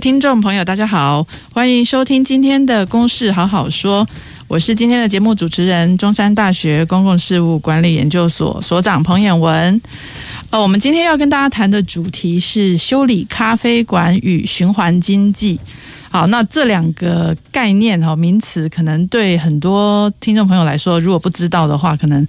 [0.00, 4.06] 听众朋友，大家好，欢迎收听今天的《公事好好说》。
[4.46, 9.80] 我是今天的节目主持人，中山大学公共事务管理研究所所长彭渰雯。
[10.50, 15.58] 呃，我们今天要跟大家谈的主题是修理咖啡馆与循环经济。
[16.10, 22.24] 好，那这两个概念哈名词，可能对很多听众朋友来说，如果不知道的话，可能。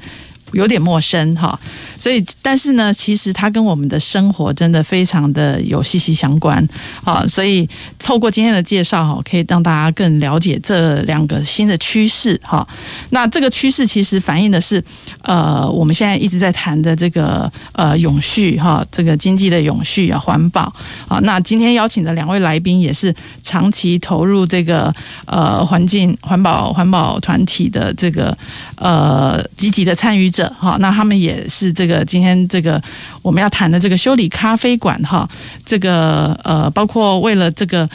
[0.52, 1.60] 有点陌生哈，
[1.98, 6.66] 所以但是呢，其实它跟我们的生活真的非常的有息息相关
[7.04, 7.68] 啊，所以
[7.98, 12.68] 透过今天的介绍哈，可以让大家更了解这两个新的趋势哈。
[13.12, 14.84] 那这个趋势其实反映的是
[15.22, 20.74] 呃，我们现在一直在谈的这个呃永续哈，这个经济的永续啊，环保
[21.08, 21.20] 啊。
[21.24, 24.94] 那今天邀请的两位来宾也是长期投入这个
[25.26, 28.36] 呃环境环保环保团体的这个
[28.76, 30.39] 呃积极的参与者。
[30.58, 32.82] 好，那他们也是这个今天这个
[33.22, 35.28] 我们要谈的这个修理咖啡馆哈，
[35.66, 37.90] 这个呃，包括为了这个。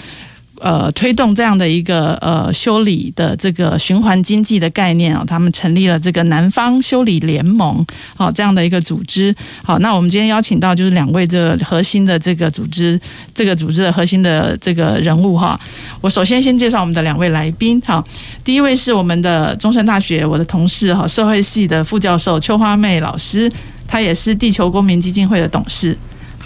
[0.65, 7.85] 呃，推动这样的一个呃修理的这个循环经济的概念啊，他们成立了这个南方修理联盟，
[8.17, 9.35] 好这样的一个组织。
[9.63, 12.99] 好，那我们今天邀请到就是两位这核心的这个组织，
[13.35, 15.61] 这个组织的核心的这个人物哈。
[16.01, 18.03] 我首先先介绍我们的两位来宾哈，
[18.43, 23.53] 第一位是我们的中山大学我的同事哈，社会系的副教授邱花妹老师，
[23.87, 25.95] 他也是地球公民基金会的董事。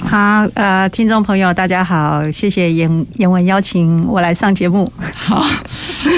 [0.00, 4.90] 好，呃，听众朋友，大家好，谢谢严严文邀请我来上节目。
[5.14, 5.44] 好，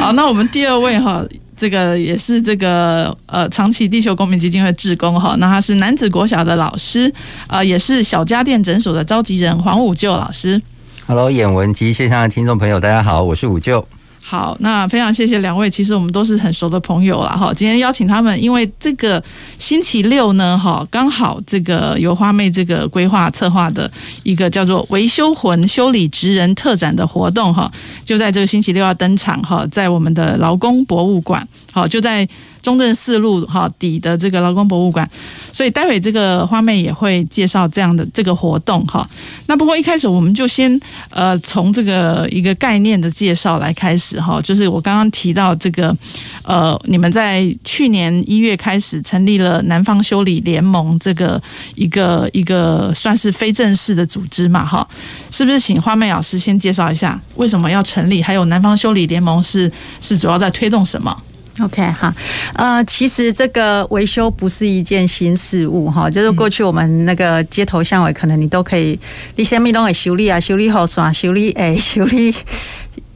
[0.01, 1.25] 好，那我们第二位哈，
[1.57, 7.13] 这个也是这个呃长期地球公民基金会志工哈，那他是男子国小的老师，
[7.49, 10.61] 呃，也是小家电诊所的召集人黄武究老师。
[11.07, 13.85] Hello，渰雯及线上的听众朋友，大家好，我是武究。
[14.31, 17.53] 好，那非常谢谢两位，其实我们都是很熟的朋友了哈。
[17.53, 19.21] 今天邀请他们，因为这个
[19.59, 23.91] 星期六呢，哈，刚好这个油花妹这个规划策划的
[24.23, 27.69] 一个叫做“维修魂修理职人特展”的活动哈，
[28.05, 32.29] 就在这个星期六要登场哈，在我们的劳工博物馆，好，就在。
[32.63, 35.09] 中正四路哈底的这个劳工博物馆，
[35.53, 39.09] 所以待会这个花妹也会介绍这样的这个活动哈。
[39.47, 45.97] 那不过一开始我们就先呃从这个一个概念的介绍来开始哈，就是我刚刚提到这个
[46.43, 51.41] 呃你们在去年一月开始成立了南方修理联盟这个
[51.75, 54.87] 一个一个算是非正式的组织嘛哈，
[55.31, 59.71] 是不是请花妹老师先介绍一下为什么要成立，还有南方修理联盟是
[60.01, 61.15] 是主要在推动什么
[61.63, 62.15] ？OK 哈，
[62.55, 68.99] 呃，其实这个维修不是一件新事物哈，就是过去我们那个街头巷尾，可能你都可以，
[69.37, 72.35] 你什么拢会修理啊，修理好耍，修理诶， 修理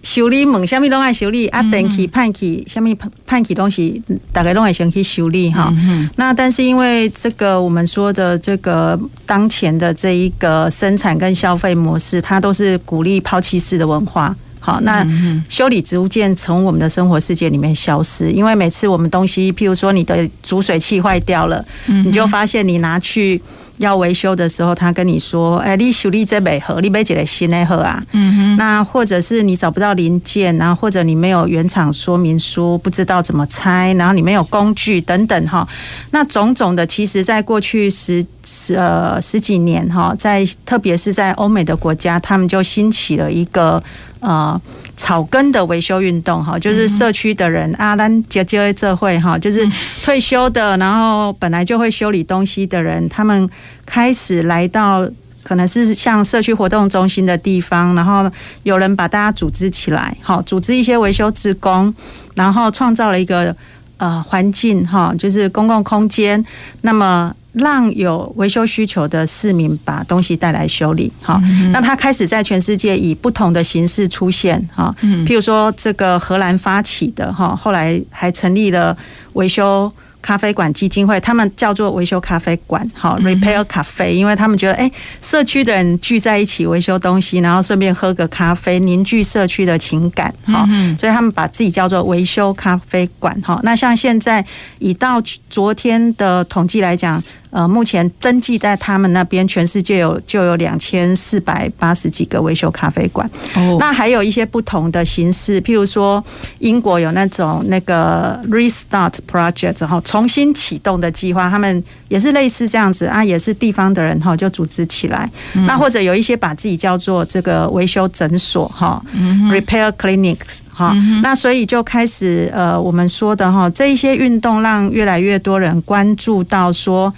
[0.03, 2.95] 修理门，什么拢爱修理啊，电器、判器，什么
[3.27, 4.03] 判器东西，
[4.33, 5.73] 大概拢会先去修理哈。
[6.17, 14.37] 那但是因为这个我们说的这个当前的这一个生产跟消费模式，它都是鼓励抛弃式的文化。
[14.65, 15.07] 好，那
[15.47, 23.39] 修理植物件从我们的生活世界里面消失，因为每次我们东西，譬如说你的煮水器坏掉了，你就发现你拿去
[23.77, 28.57] 要维修的时候，他跟你说：“哎，你修理这没好，你没几个新的盒啊。”嗯哼。
[28.57, 35.69] 那或者是你找不到零件，然后或者你没有原厂说明书，不知道怎么拆，然后你没有工具等等哈。
[36.13, 43.83] 那种种的，其实在过去十十呃十几年哈，在特别是在欧美的国家，他们就兴起了一个。
[44.25, 44.59] 呃，
[44.97, 49.69] 草根的维修运动哈，就是社区的人啊，咱结结这会哈，就是
[50.03, 53.47] 退休的，然后本来就会修理东西的人，他们
[53.85, 55.07] 开始来到
[55.43, 58.31] 可能是像社区活动中心的地方，然后
[58.63, 61.95] 有人把大家组织起来，好，组织一些维修职工，
[62.35, 63.55] 然后创造了一个
[63.99, 66.43] 呃环境哈，就是公共空间，
[66.81, 67.35] 那么。
[67.55, 71.41] 让有维修需求的市民把东西带来修理，哈，
[71.73, 78.97] 那他开始在全世界以不同的形式出现，哈，譬如说这个荷兰发起的，哈，后来还成立了
[79.35, 84.91] 维修咖啡馆基金会，他们叫做维修咖啡馆，哈，Repair Cafe，因为他们觉得，哎，
[85.23, 90.67] 社区的人聚在一起维修东西，然后顺便喝个咖啡，凝聚社区的情感，哈，
[90.99, 93.61] 所以他们把自己叫做维修咖啡馆，哈。
[93.63, 94.45] 那像现在，
[94.79, 97.23] 以到昨天的统计来讲。
[97.55, 103.31] 呃，目前登记在他们那边，全世界有就有两千四百八十几个维修咖啡馆。
[103.55, 106.23] 哦，那还有一些不同的形式，譬如说
[106.59, 115.31] 英国有那种那个 Restart Project，然后重新启动的计划，他们也是类似这样子啊，也是地方的人哈就组织起来。
[115.53, 120.59] 嗯、那或者有一些把自己叫做这个维修诊所哈、嗯、，Repair Clinics。
[120.77, 120.93] 好，
[121.23, 127.15] 那所以就开始呃，我们说的哈，这一些运动让越来越多人关注到说，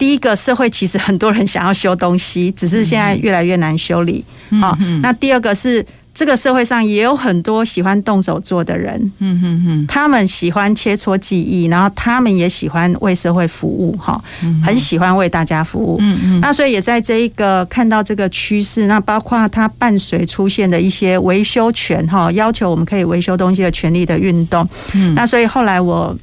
[0.00, 4.24] 第一个社会其实很多人想要修东西，只是现在越来越难修理。
[4.60, 5.84] 好，那第二个是。
[6.12, 14.20] 这个社会上也有很多喜欢动手做的人，嗯哼哼，他们喜欢切磋技艺，然后他们也喜欢为社会服务，哈，
[14.62, 16.40] 很喜欢为大家服务，嗯嗯。
[16.40, 25.14] 那所以也在这一个看到这个趋势，那包括它伴随出现的一些维修权，哈，要求我们可以维修东西的权利的运动，嗯。
[25.14, 26.14] 那所以后来我，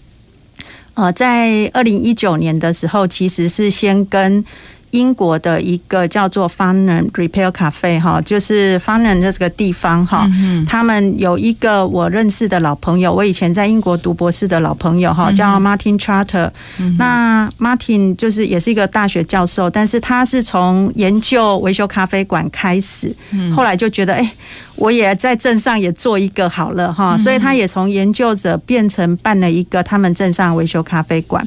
[0.98, 4.44] 呃，在二零一九年的时候，其实是先跟。
[4.92, 10.30] 英国的一个叫做 Farnham Repair Cafe 哈，就是 Farnham 的这个地方哈，
[10.68, 16.50] 他们有一个我认识的老朋友，我以前在英国读博士的老朋友哈，叫 Martin Charter。
[16.98, 23.16] 那 Martin 就是也是一个大学教授，但是他是从研究维修咖啡馆开始，
[23.56, 24.34] 后来就觉得哎。
[24.78, 31.44] 我也在镇上也做一个好了哈，所以他也从研究者变成办了一个他们镇上维修咖啡馆。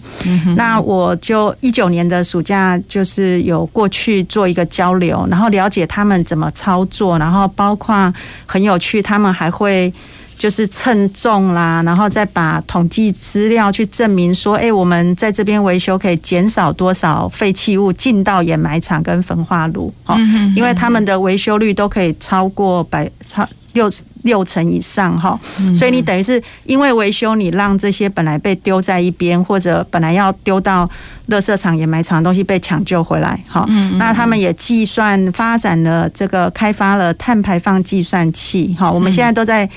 [0.56, 8.12] 那我就一九年的暑假就是有过去做一个交流，然后了解他们怎么操作，然后包括
[8.46, 9.92] 很有趣，他们还会。
[10.40, 20.16] 就是称重啦，然后再把统计资料去证明说，哎，我们在这边维修可以减少多少废弃物进到掩埋场跟焚化炉，哦，
[20.56, 23.90] 因为他们的维修率都可以超过百超六
[24.22, 25.38] 六成以上，哈，
[25.74, 30.88] 所以你等于是因为维修，你让这些本来被丢在一边或者本来要丢到
[31.28, 33.66] 垃圾场掩埋场的东西被抢救回来，哈，
[33.98, 39.68] 那他们也计算发展了这个开发了碳排放计算器，哈，我们现在都在。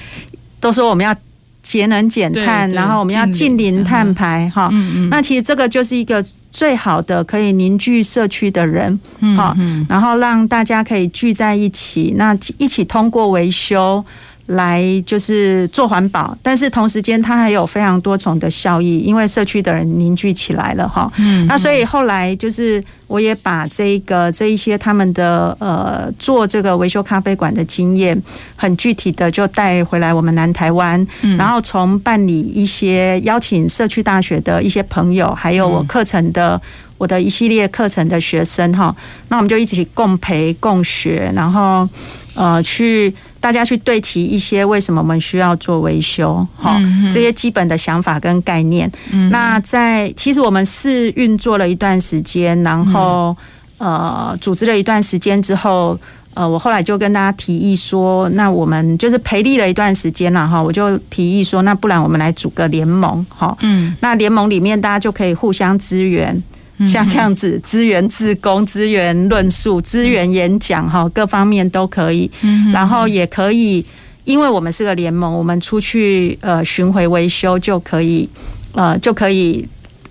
[0.63, 1.13] 都说我们要
[1.62, 4.69] 节能减碳，然后我们要近零碳排哈。
[5.10, 8.97] 那其实这个就是一个最好的可以凝聚社区的人，
[9.35, 9.53] 好，
[9.89, 14.05] 然后让大家可以聚在一起，那一起通过维修。
[14.48, 21.10] 来就是做环保，但是同时间它还有非常多重的效益，因为社区的人凝聚起来了哈。
[21.18, 28.22] 嗯，那所以后来就是我也把这个这一些他们的呃做这个维修咖啡馆的经验，
[28.57, 31.07] 很具体的就带回来我们南台湾，
[31.38, 36.62] 然后从办理一些邀请社区大学的一些朋友，还有我课程的
[36.98, 38.94] 我的一系列课程的学生哈，
[39.30, 41.88] 那我们就一起共培共学，然后
[42.34, 43.16] 呃去。
[43.44, 46.80] 大家去对齐一些为什么我们需要做维修，哈，
[47.13, 48.90] 这些基本的想法跟概念。
[49.30, 53.36] 那在其实我们试运作了一段时间，然后
[53.80, 56.00] 呃组织了一段时间之后，
[56.36, 66.42] 呃，我后来就跟大家提议说，那我们就是培力了一段时间了哈，我就提议说，那不然我们来组个联盟，哈，嗯，那联盟里面大家就可以互相支援。
[66.88, 72.30] 像这样子，资源自工、资源论述、资源演讲，哈，各方面都可以。
[72.74, 73.86] 然后也可以，
[74.25, 78.28] 因为我们是个联盟，我们出去呃巡回维修就可以，
[78.74, 79.68] 呃就可以。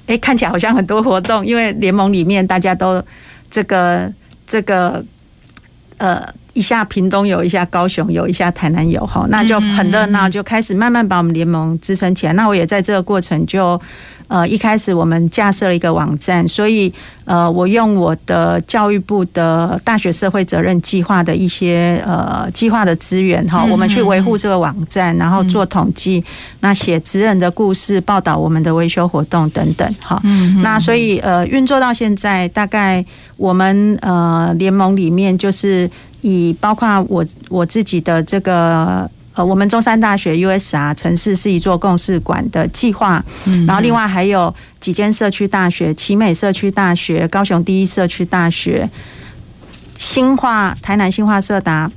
[0.07, 3.03] 哎，看起来好像很多活动，因为联盟里面大家都
[3.49, 4.13] 这个
[4.47, 5.03] 这个
[5.99, 12.33] 呃一下屏东有，一下高雄有，一下台南有，哈，那就很热闹，就开始慢慢把我们联盟支撑起来。
[12.33, 13.81] 那我也在这个过程就。
[14.29, 16.91] 呃，一开始我们架设了一个网站，所以
[17.27, 26.25] 呃，我用我的教育部的大学社会责任计划的一些呃计划的资源哈，我们去维护这个网站，然后做统计，
[26.61, 30.19] 那写职人的故事，报道我们的维修活动等等哈。
[30.63, 33.05] 那所以呃，运作到现在，大概
[33.37, 35.91] 我们呃联盟里面就是
[36.23, 39.09] 以包括我我自己的这个。
[39.35, 43.25] 呃，我们中山大学 USR 城市是一座共事馆的计划，
[43.67, 48.91] 然后另外还有几间社区大学，奇美社区大学、高雄第一社区大学、
[49.97, 51.91] 新化台南新化社大。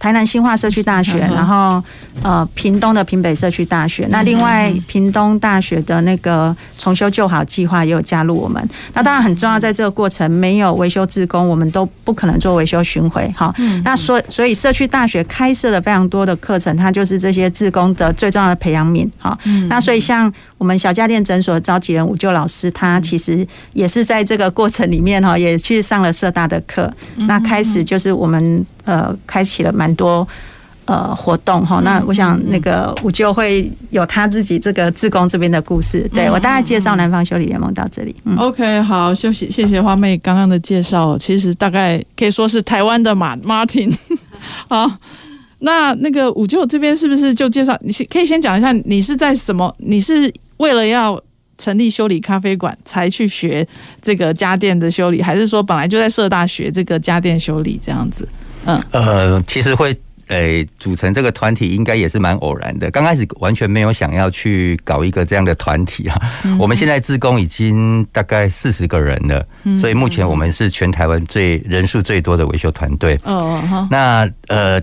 [0.00, 1.80] 台南新化社区大学，然后
[2.22, 8.66] 呃，屏东的屏北社区大学，那另外屏东大学的那个重修旧好计划也有加入我们。
[8.94, 13.30] 那当然很重要，在这个过程没有维修志工，我们都不可能做维修巡回。
[13.36, 13.54] 哈，
[13.84, 19.06] 那所所以社区大学开设了非常多的课程，它就是这些志工的最重要的培养皿。
[19.18, 19.38] 哈，
[19.68, 26.90] 那所以像我们小家电诊所的召集人吴旧老师，他其实也是在这个过程里面哈，也去上了社大的课。
[27.16, 28.64] 那开始就是我们。
[28.90, 30.26] 呃，开启了蛮多
[30.84, 31.80] 呃活动哈。
[31.84, 36.10] 那我想那个我就会有他自己这个自工这边的故事。
[36.12, 38.16] 对，我大概介绍南方修理联盟到这里。
[38.24, 41.16] 嗯，OK，好，休息，谢谢花妹刚刚的介绍。
[41.16, 43.96] 其实大概可以说是台湾的马 Martin。
[44.68, 44.90] 好，
[45.60, 47.78] 那那个五舅这边是不是就介绍？
[47.82, 49.72] 你可以先讲一下，你是在什么？
[49.78, 51.22] 你是为了要
[51.58, 53.64] 成立修理咖啡馆才去学
[54.02, 58.26] 这个家电的修理，还是说本来就在社大学这个家电修理这样子？
[58.66, 59.92] 嗯，呃，其实会
[60.28, 62.90] 诶、欸、组成这个团体，应该也是蛮偶然的。
[62.90, 66.20] 刚开始完全没有想要去搞一个这样的团体啊。
[66.44, 73.18] 嗯、我们现在自工已经大概四十个人了，嗯、所以目前我们是全台湾最人数最多的维修团队。
[73.24, 74.80] 哦，好，那呃。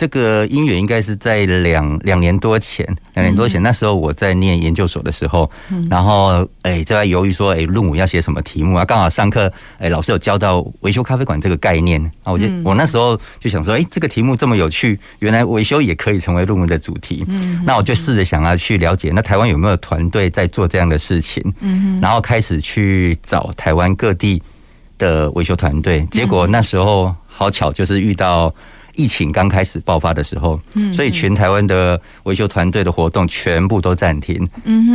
[0.00, 5.50] 这个因缘应该是在两两年多前，两年多前那时候我在念研究所的时候，
[5.90, 17.22] 然后哎在犹豫说哎论文要写什么题目啊，刚好上课哎老师有教到维修咖啡馆这个概念啊，我就我那时候就想说哎这个题目这么有趣，原来维修也可以成为论文的主题，
[17.62, 21.44] 那我就试着想要去了解那台湾有没有团队在做这样的事情，
[22.00, 24.42] 然后开始去找台湾各地
[24.96, 28.50] 的维修团队，结果那时候好巧就是遇到。
[29.00, 30.60] 疫情刚开始爆发的时候，
[30.92, 34.46] 所以全台湾的维修团队的活动全部都暂停，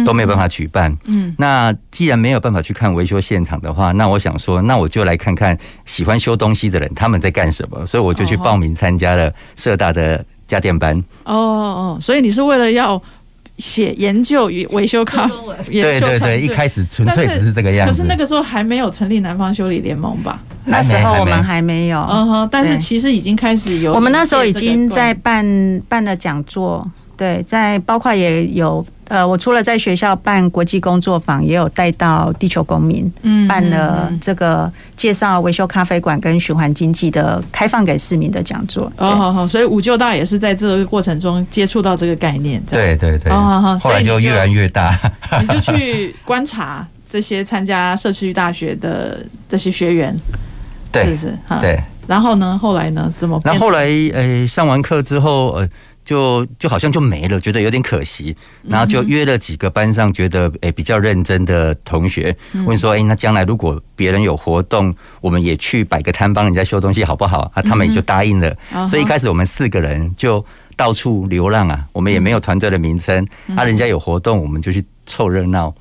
[0.06, 0.96] 都没有办法举办。
[1.40, 10.96] 那既然没有办法去看维修现场的话，那我想说，那我就来看看喜欢修东西的人他们在干什么，所以我就去报名参加了社大的家电班。
[11.24, 13.02] 哦哦，所以你是为了要。
[13.58, 15.28] 写研究与维修咖
[15.64, 17.94] 啡，对对对，一开始纯粹只是这个样子。
[17.94, 20.40] 可是那个时候还没有成立南方修理联盟吧？
[20.66, 22.00] 那时候我们还没有。
[22.10, 23.94] 嗯哼，但是其实已经开始有。
[23.94, 26.86] 我们那时候已经在办办了讲座。
[27.18, 38.92] 对，在包括也有呃，我除了在学校办国际工作坊，也有带到地球公民，嗯，办了这个介绍维修咖啡馆跟循环经济的开放给市民的讲座。
[38.98, 42.62] 哦，好好，所以五舅大也是在这个过程中接触到这个概念。
[42.64, 44.98] 对对对，哦好好，后来就越来越大，
[45.40, 50.14] 你就去观察这些参加社区大学的这些学员，
[50.92, 51.34] 对，是不是？
[51.62, 51.80] 对。
[52.08, 52.58] 然后呢？
[52.62, 53.12] 后来呢？
[53.18, 53.40] 怎么？
[53.44, 55.70] 那后来呃，上完课之后呃。
[56.06, 62.34] 就就好像就没了，觉得有点可惜，然后就约了几个班上觉得诶比较认真的同学，
[62.66, 67.52] 问说，诶那将来如果别人有活动，我们也去摆个摊帮人家修东西好不好？
[67.56, 68.56] 啊，他们也就答应了。
[68.88, 70.46] 所以一开始我们四个人就
[70.78, 75.74] 到处流浪啊，我们也没有团队的名称，啊，人家有活动我们就去凑热闹，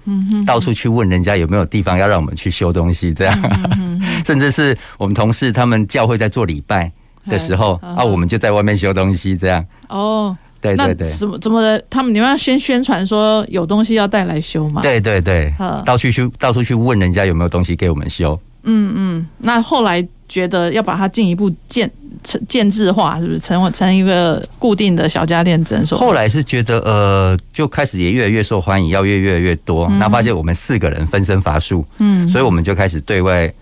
[0.47, 3.38] 到处去问人家有没有地方要让我们去修东西，这样，
[4.25, 6.90] 甚至是我们同事他们教会在做礼拜。
[7.31, 11.83] 的时候啊，我们就在外面修东西，这样哦，对对对，怎么怎么的？
[11.88, 14.83] 他们你们要先宣传说有东西要带来修嘛？
[14.83, 15.52] 对对对，
[15.85, 18.38] 到处去到处去问人家有没有东西给我们修。
[18.64, 21.90] 嗯嗯，那后来觉得要把它进一步建
[22.23, 25.99] 成建制化，是不是成成一个固定的小家电诊所？
[25.99, 33.52] 后来是觉得呃，就开始也越来越受欢迎，邀约越来越多，然后发现我们四个人分身乏术，嗯，所以我们就开始对外。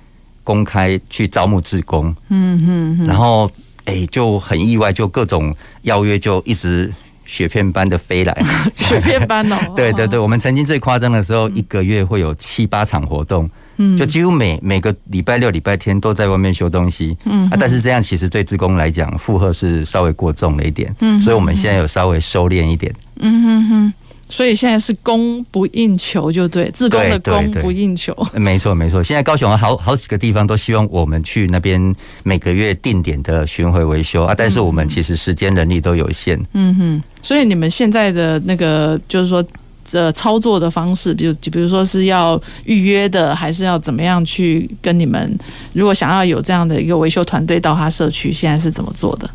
[0.44, 3.50] 公开去招募志工，嗯嗯，然后
[3.84, 6.92] 哎、欸，就很意外，就各种邀约就一直
[7.24, 8.36] 雪片般的飞来，
[8.76, 23.94] 雪片般哦， 对对对，我们曾经最夸张的时候，一个月会有七八场活动，嗯，就几乎每每个礼拜六、礼拜天都在外面修东西，嗯，啊，但是这样其实对志工来讲负荷是稍微过重了一点，嗯，所以我们现在有稍微收敛一点，嗯哼哼。
[24.32, 28.16] 所以现在是供不应求，就对，自工的供不应求。
[28.32, 29.04] 没错，没错。
[29.04, 36.42] 现在高雄好好几个地方都希望我们去那边每个月定点的巡回维修啊，但是我们其实时间人力都有限。
[36.54, 37.02] 嗯哼。
[37.20, 39.44] 所以你们现在的那个就是说，
[39.84, 45.38] 这操作的方式，比如就比如说是要预约的，还是要怎么样去跟你们？
[45.72, 49.28] 如果想要有这样的一个维修团队到他社区，现在是怎么做的？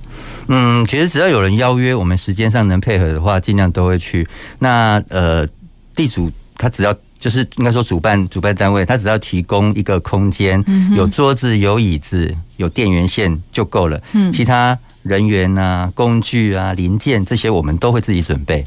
[0.48, 4.26] 嗯，其实只要有人邀约，我们时间上能配合的话，尽量都会去。
[4.60, 5.46] 那呃，
[5.94, 10.64] 地主他只要就是应该说主办主办单位，他只要提供一个空间，
[10.96, 14.02] 有桌子、有椅子、有电源线就够了。
[14.14, 18.64] 嗯，其他人员啊、工具啊、零件这些，我们都会自己准备。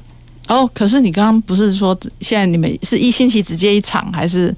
[0.50, 4.54] 哦，可是你刚刚不是说现在你们是一星期只接一场，还是？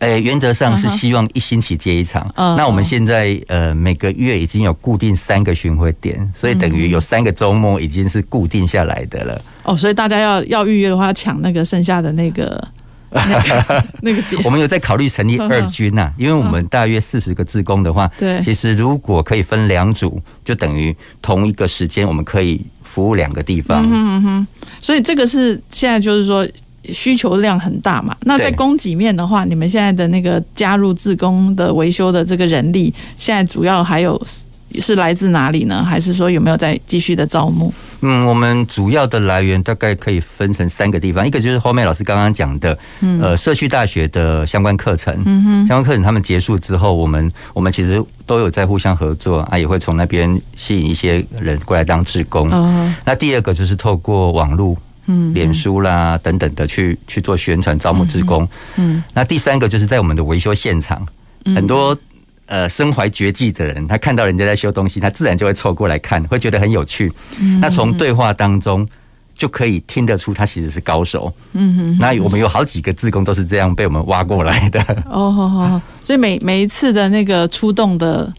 [0.00, 2.26] 诶，原则上是希望一星期接一场。
[2.34, 2.56] Uh huh.
[2.56, 9.42] 那我们现在呃每个月已经有固定三个巡回点，所以等于有三个周末已经是固定下来的了。
[9.62, 12.66] 哦，所以大家要要预约的话，要抢那个剩下的那个
[13.12, 14.40] 那个那个点。
[14.44, 23.86] 我们有在考虑成立二军呐，因为我们大约四十个志工的话，对，其实如果可以分两组，就等于同一个时间我们可以服务两个地方。
[23.90, 24.46] 嗯哼，
[24.80, 26.46] 所以这个是现在就是说。
[26.94, 28.16] 需求量很大嘛？
[28.22, 34.18] 那在供给面的话，你们现在的那个加入自工的维修的这个人力，现在主要还有
[34.78, 35.82] 是来自哪里呢？
[35.82, 37.72] 还是说有没有在继续的招募？
[38.02, 42.78] 嗯，我们主要的来源大概可以分成三个地方，一个就是后面老师刚刚讲的，
[43.20, 52.50] 呃，社区大学的相关课程，嗯哼，相关课程他们结束之后，我们我们其实都有在互相合作啊，也会从那边吸引一些人过来当志工。
[52.50, 58.48] 哦，那第二个就是透过网络，嗯，脸书啦等等的去去做宣传招募志工。
[58.76, 61.06] 嗯，那第三个就是在我们的维修现场，
[61.54, 61.96] 很多。
[62.50, 67.10] 呃，身怀绝技的人，他看到人家在修东西，他自然就会凑过来看，会觉得很有趣。
[67.38, 68.84] 嗯、那从对话当中
[69.32, 71.32] 就可以听得出他其实是高手。
[71.52, 74.82] 嗯哼，那我们有好几个自工都是这样被我们挖过来的。
[75.08, 78.32] 哦，好好，所以每每一次的那个出动的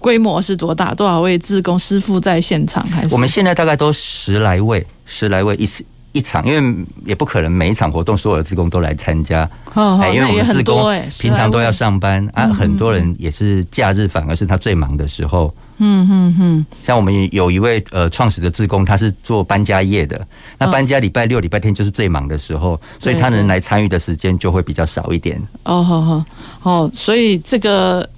[0.00, 0.94] 规模是多大？
[0.94, 2.82] 多少位自工师傅在现场？
[2.88, 5.84] 还是我们现在大概都十来位，十来位一次。
[6.14, 9.42] 一场，因为也不可能每一场活动所有的职工都来参加，
[9.74, 10.76] 哦哦，因为我们志工
[11.20, 15.52] 平常都要上班啊，很多人也是假日反而是他最忙的时候。
[15.78, 20.24] 嗯嗯嗯，像我们有一位呃创始的志工，他是做搬家业的，
[20.56, 25.36] 那搬家礼拜六、礼拜天就是最忙的时候，所以他能来参与的时间就会比较少一点。
[25.64, 26.24] 哦，好好
[26.62, 28.08] 哦，所以这个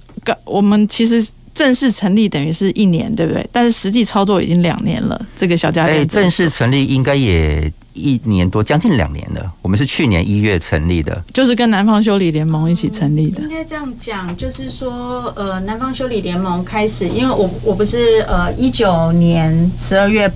[0.45, 1.27] 我们其实。
[1.57, 3.43] 正式成立等于是一年，对不对？
[3.51, 5.19] 但是实际操作已经两年了。
[5.35, 9.51] 这个小家电，哎，正式成立应该也一年多，将近两年了。
[9.63, 13.41] 我们是去年一月成立的，就是跟南方修理联盟一起成立的。
[13.41, 20.31] 应该这样讲，就是说，呃，南方修理联盟开始，因为我我不是呃一九年十二月。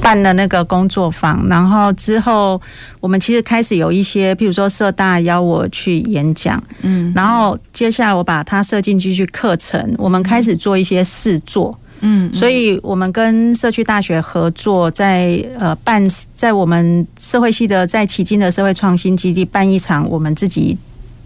[0.00, 2.60] 办了那个工作坊，然后之后
[3.00, 20.78] 我们其实开始有一些，譬如说社大邀我去演讲，嗯，然后接下来我把它设进去去课程，我们开始做一些试做，嗯，所以我们跟社区大学合作在，在呃办在我们社会系的在迄今的社会创新基地办一场我们自己。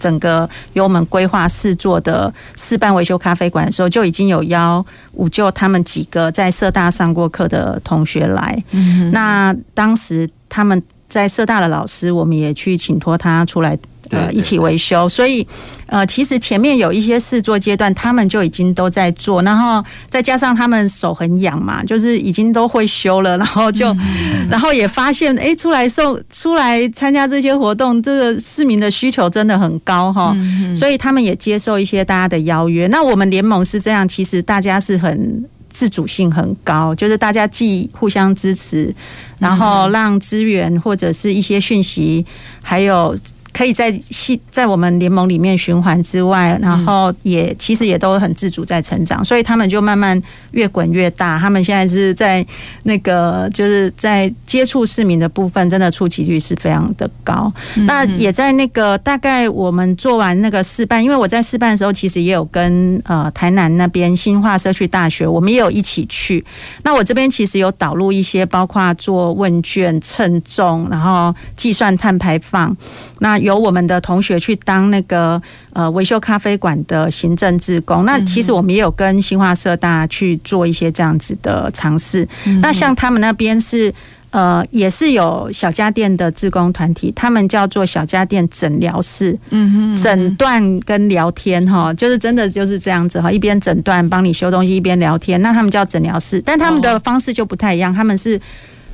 [0.03, 8.65] 整个由我们规划四座的四办维修咖啡馆的时候，就已经有邀五舅他们几个在社大上过课的同学来。
[9.13, 13.79] 那当时他们在社大的老师，我们也去请托他出来。
[14.13, 15.47] 呃，一起维修，所以
[15.87, 23.87] 呃，其实前面有一些试做阶段，他们就已经都在做，然后再加上他们手很痒嘛，就是已经都会修了，然后就，
[24.51, 30.37] 然后也发现，哎，出来受出来参加这些活动，这个市民的需求真的很高哈，
[30.77, 32.87] 所以他们也接受一些大家的邀约。
[32.89, 38.95] 那我们联盟是这样，其实大家是很自主性很高，就是大家既互相支持，
[39.39, 42.27] 然后让资源或者是一些讯息，
[42.61, 43.17] 还有。
[43.53, 50.21] 可以在系在我们联盟里面循环之外，然后也其实也都很自主在成长，所以他们就慢慢
[50.53, 51.39] 越滚越大。
[51.39, 52.45] 他们现在是在
[52.85, 57.53] 那个就是在接触市民的部分，真的触及率是非常的高。
[57.87, 66.45] 那也在那个大概我们做完那个试办，因为我在试办的时候，其实也有跟呃台南那边新化社区大学，我们也有一起去。
[66.85, 72.77] 那我这边其实有导入一些，包括做问卷、称重，然后计算碳排放。
[73.23, 75.41] 那由我们的同学去当那个
[75.73, 82.27] 呃维修咖啡馆的行政职工，那其实我们也有跟新华社大去做一些这样子的尝试。
[82.61, 83.95] 那像他们那边是
[84.31, 95.41] 呃也是有小家电的志工团体，他们叫做小家电诊疗室，嗯嗯，诊断跟聊天哈，就是真的就是这样子哈，一边诊断帮你修东西，一边聊天。
[95.41, 98.41] 那他们叫诊疗室，但他们的方式就不太一样，他们是。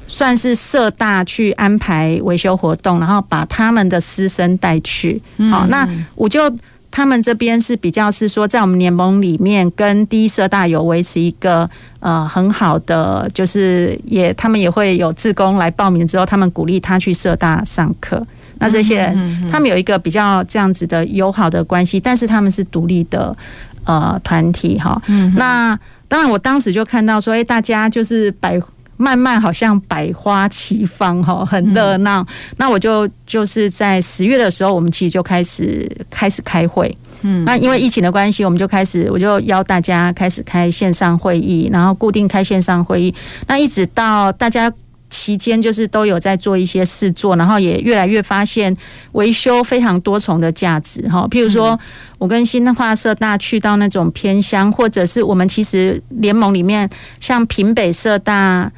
[0.08, 5.20] 算是社大去安排维修活动，然后把他们的师生带去。
[5.50, 6.50] 好，那我就
[6.90, 11.68] 他们这边是比较是说，在我们联盟里面跟第一社大有维持一个
[12.00, 18.26] 呃很好的，就是也他们也会有志工来报名之后，他们鼓励他去社大上课。
[18.58, 23.36] 那这些人他们有一个比较这样子的友好的关系，但是他们是独立的
[23.84, 25.00] 呃团体哈。
[25.36, 28.58] 那当然，我当时就看到说，哎，大家就是摆。
[28.98, 32.26] 慢慢好像百花齐放哈，很热闹。
[32.58, 36.94] 那我就就是在十月的时候，我们其实就开始开始开会。
[37.22, 43.14] 嗯，那因为疫情的关系，我们就开始我就邀大家开始开线上会议，然后固定开线上会议。
[43.46, 44.72] 那一直到大家
[45.10, 48.76] 期间，就是都有在做一些事做，然后也越来越发现
[49.12, 51.26] 维修非常多重的价值哈。
[51.30, 51.78] 譬如说，
[52.18, 56.88] 我跟新化社大去到那种偏乡，或者是我们其实联盟里面，
[57.20, 58.70] 像平北社大。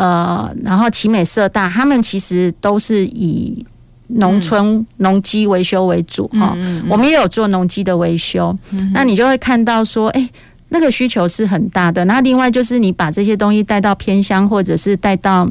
[0.00, 3.62] 呃，然后奇美社大，他们其实都是以
[4.06, 6.56] 农村农机维修为主哈。
[6.88, 10.26] 我们也有做农机的维修，嗯、那你就会看到说，哎，
[10.70, 12.02] 那个需求是很大的。
[12.06, 15.46] 那另外就是你把这些东西带到偏乡，或者是带到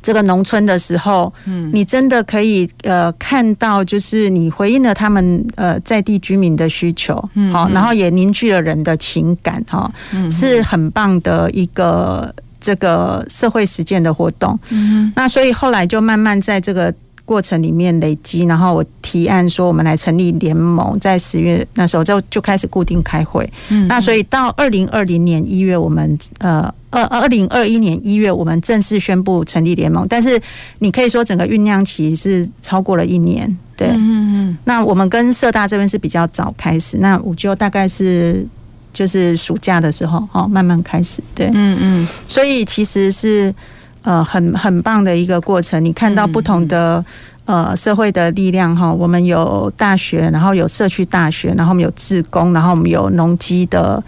[0.00, 16.92] 这个农村的时候，嗯，你真的可以呃看到，就是你回应了他们呃在地居民的需求，嗯，好，然后也凝聚了人的情感，哈，嗯，是很棒的一个这个社会实践的活动，嗯，那所以后来就慢慢在这个。
[17.26, 23.48] 过程里面累积，然后我提案说我们来成立联盟，在十月那时候就就开始固定开会。
[23.68, 30.04] 嗯，那所以到二零二零年一月，我们呃二二零二一年一月，我们正式宣布成立联盟。
[30.08, 30.42] 但是
[30.80, 33.56] 你可以说整个酝酿期是超过了一年。
[33.76, 34.58] 对，嗯嗯。
[34.64, 38.44] 那我们跟社大这边是比较早开始，那我就大概是
[38.92, 41.22] 就是暑假的时候哦，慢慢开始。
[41.34, 42.08] 对，嗯嗯。
[42.26, 43.54] 所以其实是。
[44.02, 47.04] 呃，很很棒的一个过程，你看到不同的
[47.44, 54.02] 呃社会的力量哈，我们有大学，然后有社区大学，然后我们有志工，然后我们有农机的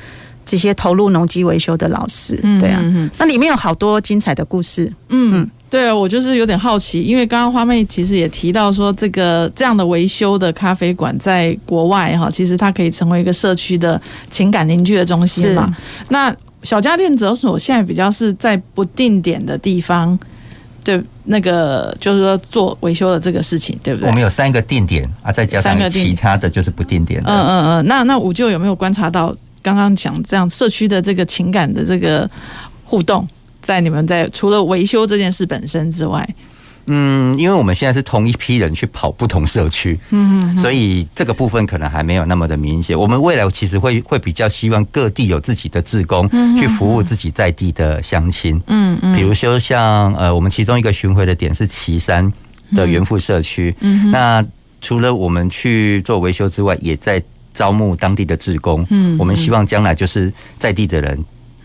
[0.46, 2.82] 这些投入农机维修的老师，对啊，
[3.18, 4.90] 那里面有好多精彩的故事。
[5.10, 15.74] 嗯，对啊，我就是有点好奇，因为刚刚花妹其实也提到说，这个这样的维修的咖啡馆在国外哈，其实它可以成为一个社区的情感凝聚的中心嘛。
[16.10, 16.30] 那
[16.62, 20.18] 小家电诊所现在比较是在不定点的地方，
[20.84, 24.10] 对，那个就是说做维修的这个事情，对不对？
[24.10, 27.30] 我们有三个定点啊，再加上其他的就是不定点的。
[27.30, 32.30] 嗯嗯嗯，那那五舅有没有观察到刚刚讲这样社区的这个情感的这个
[32.84, 33.26] 互动，
[33.62, 36.28] 在你们在除了维修这件事本身之外？
[36.86, 42.98] 嗯，因为我们现在是同一批人去跑不同社区，嗯，所以这个部分可能还没有那么的明显。
[42.98, 52.30] 我们未来其实会会比较希望各地有自己的志工去服务自己在地的乡亲，嗯嗯，比如说像呃，我们其中一个巡回的点是岐山
[52.74, 54.44] 的元富社区，嗯，那
[54.80, 57.22] 除了我们去做维修之外，也在
[57.54, 61.16] 招募当地的志工，嗯，我们希望将来就是在地的人。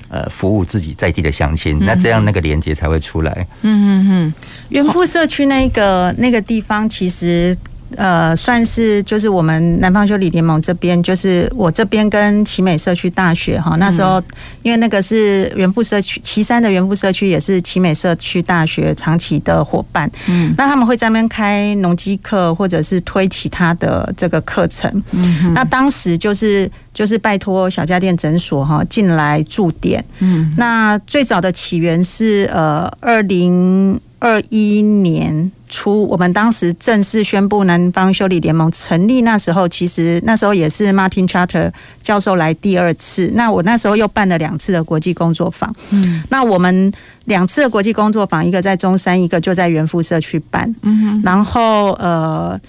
[0.10, 3.48] 呃，服务自己在地的乡亲，那这样那个连接才会出来。
[3.62, 4.34] 嗯嗯嗯，
[4.70, 7.58] 元富社区那个那个地方，其实。
[7.96, 14.22] 呃，算是就是我们南方修理联盟这边，就是我这边跟奇美社区大学哈，那时候
[14.62, 20.12] 因为那个是原富社区岐山的原富社区，也是奇美社区大学长期的伙伴。
[20.28, 24.92] 嗯，那他们会在那边开农机课，或者是推其他的这个课程。
[25.12, 30.04] 嗯，那当时就是就是拜托小家电诊所哈进来驻点。
[30.20, 34.00] 嗯，那最早的起源是呃二零。
[34.20, 39.22] 二一年初，我们当时正式宣布南方修理联盟成立。
[39.22, 43.32] 那时候，其实那时候也是 Martin Charter 教授来第二次。
[43.36, 45.74] 那我那时候又办了两次的国际工作坊。
[45.92, 46.92] 嗯，那我们
[47.26, 50.74] 两次的国际工作坊，一个在中山，一个就在元富社区办。
[50.82, 51.22] 嗯哼。
[51.24, 52.60] 然后呃，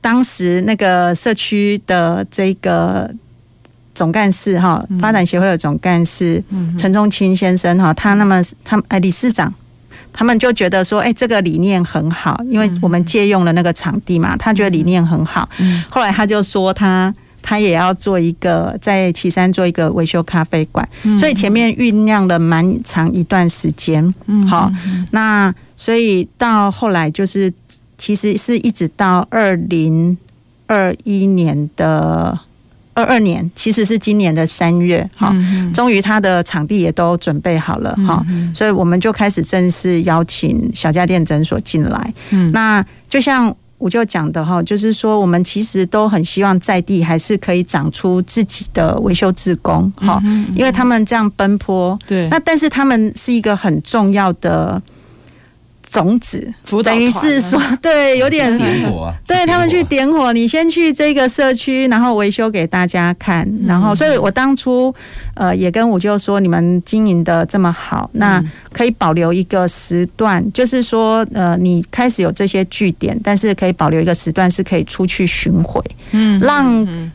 [0.00, 3.10] 当时那个社区的这个
[3.94, 6.42] 总干事哈，发展协会的总干事
[6.78, 9.52] 陈忠清先生哈，他那么他哎理事长。
[10.12, 15.48] 他们就觉得说，哎、欸，这个理念很好，因为我们借用了那个场地嘛，他觉得理念很好。
[15.88, 20.86] 后来他就说他他也要做一个在旗山做一个维修咖啡馆，
[21.18, 24.14] 所以前面酝酿了蛮长一段时间。
[24.48, 24.70] 好，
[25.10, 27.52] 那所以到后来就是，
[27.96, 30.16] 其实是一直到二零
[30.66, 32.38] 二一年的。
[32.94, 35.34] 二二年其实是今年的三月，哈，
[35.72, 38.24] 终于他的场地也都准备好了，哈，
[38.54, 42.14] 所以我们就开始正式邀请小家电诊所进来。
[42.30, 50.22] 嗯，那就像我就讲的哈，就是说我们其实都很希望在地还是可以长出自己的维修志工，哈，
[50.54, 54.80] 因为他们这样奔波，对，那但是他们是一个很重要的。
[55.90, 56.52] 种子，
[56.84, 64.94] 等于是说， 对，有点点火啊， 对他们去点火，你先去这个社区，然后维修给大家看，然后，所以我当初
[65.34, 68.42] 呃也跟五舅说，你们经营的这么好，那
[68.72, 77.12] 可以保留一个时段，就是说呃你开始有这些据点，但是可以保留一个时段是可以出去巡回，嗯，让。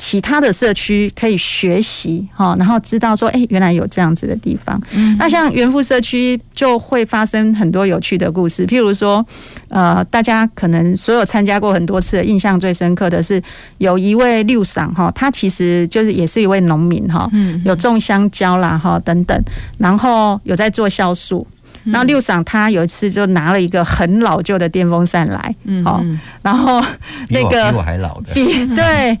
[0.00, 4.80] 其他的社区可以学习哈，然后知道说，哎，原来有这样子的地方。
[5.18, 9.24] 那像元富社区就会发生很多有趣的故事，譬如说，
[9.68, 13.40] 呃，大家可能所有参加过很多次，印象最深刻的是
[13.76, 17.30] 有一位六婶哈，他其实就是也是一位农民哈，
[17.66, 19.38] 有种香蕉啦哈等等，
[19.76, 21.46] 然后有在做酵素。
[21.84, 26.02] 然后六婶他有一次就拿了一个很老旧的电风扇来，好，
[26.42, 26.82] 然后
[27.28, 29.18] 那个比我还老的，比对。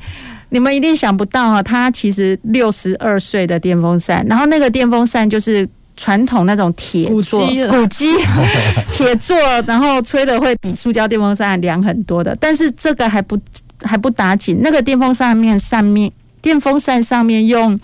[0.50, 8.06] 你们一定想不到哈，他其实六十二岁的电风扇，然后那个电风扇就是传统那种铁做古机
[8.90, 9.36] 铁座，
[9.66, 12.36] 然后吹的会比塑胶电风扇凉很多的。
[12.40, 13.38] 但是这个还不
[13.82, 16.10] 还不打紧，那个电风扇面上面
[16.42, 17.78] 电风扇上面用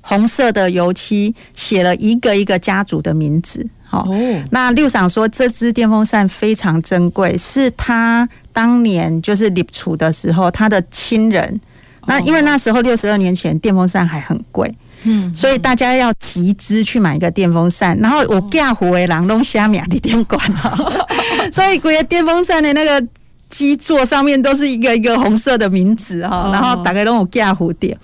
[0.00, 3.66] 红色的油漆写了一个一个家族的名字。
[3.84, 4.08] 好，
[4.50, 11.60] 那六长说这只电风扇非常珍贵，是他当年就是立储的时候，他的亲人。
[12.06, 17.96] 那因为那时候六十二年前电风扇还很贵，嗯，所以大家要集资去买一个电风扇。
[17.98, 21.06] 然后我嫁湖为郎东虾米的电管了，
[21.52, 23.06] 所以贵的电风扇的那个。
[23.50, 27.98] 基座上面都是一个一个红色的名字哈，然后大概都有加蝴蝶，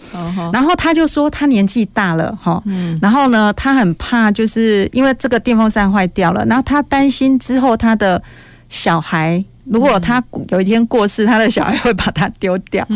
[0.53, 2.61] 然后他就说他年纪大了哈，
[3.01, 8.21] 然后呢，他很怕就是因为这个电风扇坏掉了，然后他担心之后他的
[8.69, 12.87] 小孩如果他有一天过世，他的小孩会把它丢掉，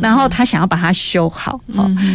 [0.00, 1.60] 然后他想要把它修好，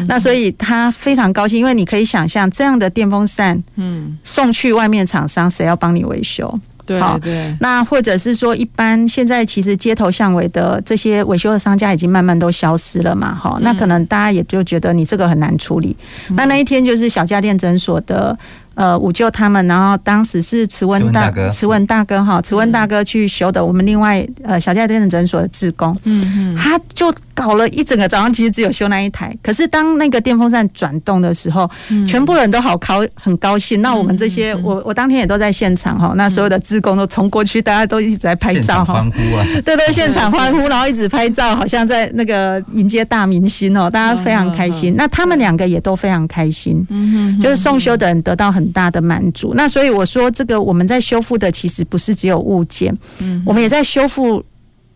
[0.08, 6.60] 那所以他非常高兴，因为你可以想象这样的电风扇，嗯，送去外面厂商，谁要帮你维修？
[6.86, 15.94] 对，对，那或者是说，一般现在其实街头巷尾的这些维修的商家已经慢慢都消失了嘛，哈，那可能大家也就觉得你这个很难处理。
[16.30, 18.38] 那那一天就是小家电诊所的。
[18.78, 23.66] 呃，五舅他们，然后当时是慈文大哥，慈文大哥哈，慈文大哥去修的。
[23.66, 29.36] 我们另外呃小家电的诊所的志工，嗯嗯，他就搞了一整个早上，其实只有修那一台。
[29.42, 31.68] 可是当那个电风扇转动的时候，
[32.08, 33.82] 全部人都好高很高兴。
[33.82, 44.94] 那我们这些，我我当天也都在现场哈，那所有的志工都冲过去，大家都一直在拍照哈，欢呼啊， 对对，现场欢呼，然后一直拍照，好像在那个迎接大明星哦，大家非常开心。
[44.96, 48.67] 那他们两个也都非常开心，嗯嗯，就是送修的人得到很。
[48.72, 54.44] 大的满足，那所以我说，这个我们在修复的其实不是只有物件，嗯，我们也在修复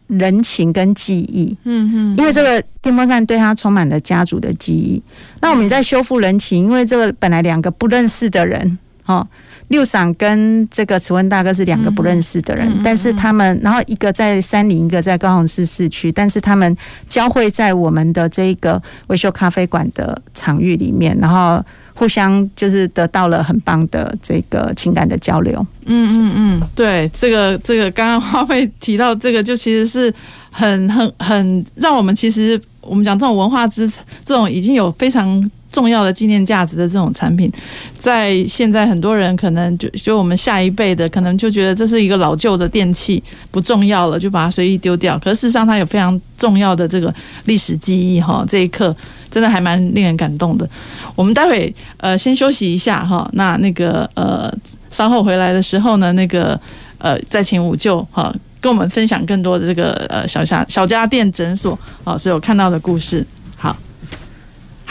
[0.07, 5.01] 人情跟记忆，嗯嗯，因为这个电风扇对他充满了家族的记忆。
[5.41, 9.25] 那我们也在修复人情，因为这个本来两个不认识的人，哦，
[9.69, 16.75] 六赏跟这个慈文大哥是两个不认识的人，但是他们，然后一个在山林，一个在高雄市市区，但是他们
[17.07, 21.63] 交汇在我们的这个维修咖啡馆的场域里面，然后。
[22.01, 25.63] 互相就是得到了很棒的这个情感的交流。
[25.85, 30.11] 嗯嗯嗯，对，这个这个刚刚花费提到这个，就其实是
[30.49, 37.51] 很很很让我们其实我们讲这种文化资产，这种已经有非常重要的纪念价值的这种产品，
[37.99, 45.17] 在现在很多人可能就就我们下一辈的可能就觉得这是一个老旧的电器不重要了，就把它随意丢掉。
[45.19, 47.13] 可是事实上它有非常重要的这个
[47.45, 48.95] 历史记忆哈，这一刻。
[49.31, 50.69] 真的还蛮令人感动的。
[51.15, 54.53] 我们待会呃先休息一下哈，那那个呃
[54.91, 56.59] 稍后回来的时候呢，那个
[56.97, 63.25] 呃再请五舅哈跟我们分享更多的这个呃小家小家电诊所啊，所有看到的故事。
[63.55, 63.73] 好，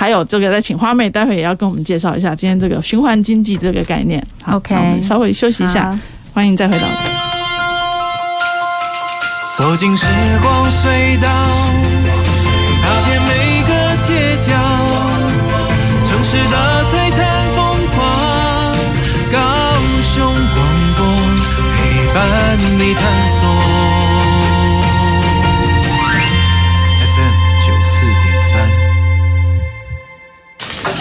[0.00, 4.26] 还有这个再请花妹，待会也要跟我们介绍一下今天这个循环经济这个概念。
[4.42, 5.94] 好 OK，我们稍微休息一下，
[6.32, 6.86] 欢迎再回到。
[9.54, 10.06] 走进时
[10.40, 11.28] 光隧道。
[12.82, 14.54] 踏遍每个街角，
[16.08, 18.74] 城市的璀璨风光，
[19.30, 19.38] 高
[20.14, 21.04] 雄广播
[21.76, 23.02] 陪伴你探
[23.38, 23.79] 索。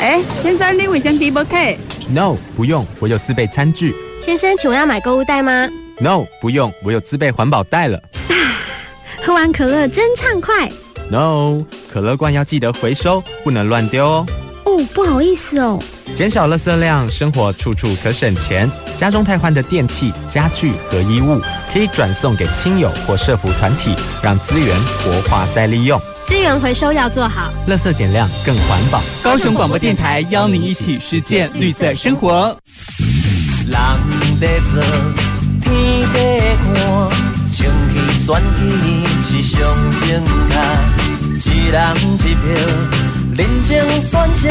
[0.01, 1.75] 哎，先生，你卫生纸不开
[2.09, 3.93] ？No，不用，我有自备餐具。
[4.23, 5.67] 先生，请问要买购物袋吗
[5.99, 7.97] ？No，不用，我有自备环保袋了。
[8.29, 8.33] 啊，
[9.25, 10.71] 喝完可乐真畅快。
[11.09, 11.65] No。
[11.91, 14.25] 可乐罐要记得回收，不能乱丢哦。
[14.63, 15.77] 哦，不好意思哦。
[16.15, 18.71] 减少垃圾量，生活处处可省钱。
[18.95, 21.41] 家中汰换的电器、家具和衣物，
[21.73, 25.99] 可以转送给亲友或社服团体，让资源活化再利用。
[26.29, 29.01] 资源回收要做好，垃圾减量更环保。
[29.23, 32.55] 高雄广播电台邀您一起实践绿色生活。
[33.65, 33.75] 人
[34.39, 34.79] 在做，
[35.59, 35.73] 天
[36.13, 36.75] 在看，
[37.49, 38.61] 清气选举
[39.23, 39.59] 是上
[40.01, 40.23] 正
[41.41, 41.49] 确。
[41.49, 42.45] 一人一票，
[43.35, 44.49] 认真选择，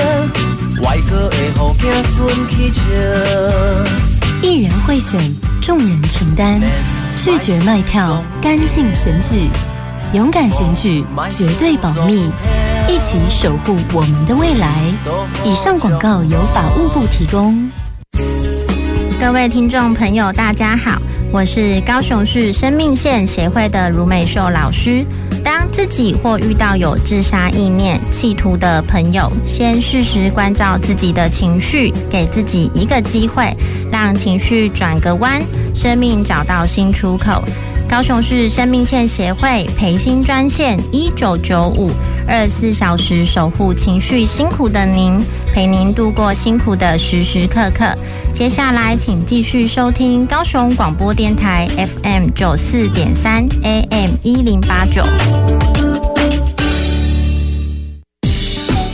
[0.82, 1.86] 外国的好子
[2.16, 2.82] 孙去笑。
[4.42, 5.20] 一人贿选，
[5.62, 6.60] 众人承担，
[7.16, 9.48] 拒绝卖票，干净选举，
[10.14, 12.32] 勇敢检举，绝对保密，
[12.88, 14.82] 一起守护我们的未来。
[15.44, 17.70] 以上广告由法务部提供。
[19.20, 20.98] 各位听众朋友，大家好，
[21.30, 25.04] 我是高雄市生命线协会的卢美秀老师。
[25.44, 33.54] 当自己或遇到有自杀意念、企图的朋友，先适时关照自己的情绪，给自己一个机会，
[33.92, 35.42] 让情绪转个弯，
[35.74, 37.44] 生命找到新出口。
[37.88, 41.90] 高雄市生命线协会培心专线一九九五，
[42.28, 45.18] 二十四小时守护情绪辛苦的您，
[45.54, 47.86] 陪您度过辛苦的时时刻刻。
[48.34, 51.66] 接下来，请继续收听高雄广播电台
[52.02, 55.02] FM 九四点三 AM 一零八九。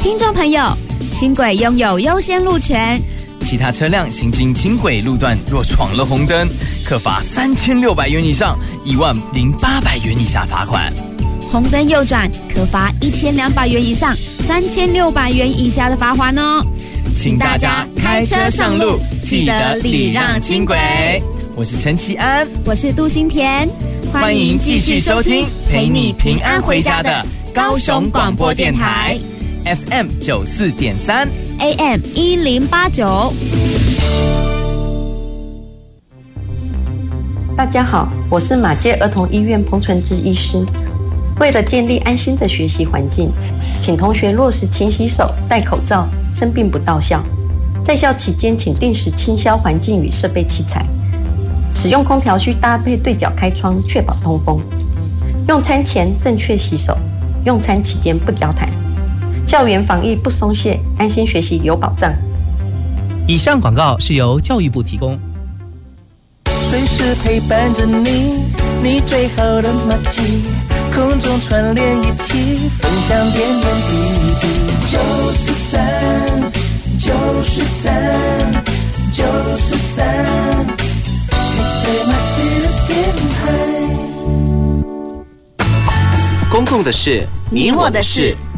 [0.01, 0.73] 听众朋友，
[1.11, 3.03] 轻轨拥有优先路权。
[3.41, 6.49] 其他车辆行经轻轨路段若闯了红灯，
[6.83, 10.93] 可罚三千六百元以上一万零八百元以下罚款。
[11.51, 14.15] 红灯右转可罚一千两百元以上
[14.47, 16.65] 三千六百元以下的罚款哦。
[17.17, 20.77] 请大家开车上路，记得礼让轻轨。
[21.57, 23.69] 我是陈其安，我是杜新田，
[24.13, 29.17] 欢迎继续收听陪你平安回家的高雄广播电台
[29.65, 31.29] FM 九四点三。
[31.61, 33.33] AM 一零八九，
[37.57, 40.67] 大家好，我是马街儿童医院彭纯志医师。
[41.39, 43.31] 为了建立安心的学习环境，
[43.79, 47.25] 请同学落实勤洗手、戴口罩，生病不到校。
[47.85, 50.85] 在校期间，请定时清消环境与设备器材。
[51.73, 54.61] 使用空调需搭配对角开窗，确保通风。
[55.47, 56.99] 用餐前正确洗手，
[57.45, 58.69] 用餐期间不交谈。
[59.47, 62.13] 校园防疫不松懈，安心学习有保障。
[63.29, 65.17] 以上广告是由教育部提供。
[66.75, 68.43] 随时陪伴着你，
[68.83, 70.43] 你最好的麻吉，
[70.93, 73.93] 空中串联一起，分享点点滴
[74.41, 74.49] 滴。
[74.91, 74.99] 九
[75.39, 75.79] 十三，
[76.99, 77.87] 九十三，
[79.13, 79.23] 九
[79.57, 80.03] 十三，
[81.31, 82.93] 你最麻吉的电
[83.31, 83.39] 台。
[86.51, 88.37] 公共的事，你我的事。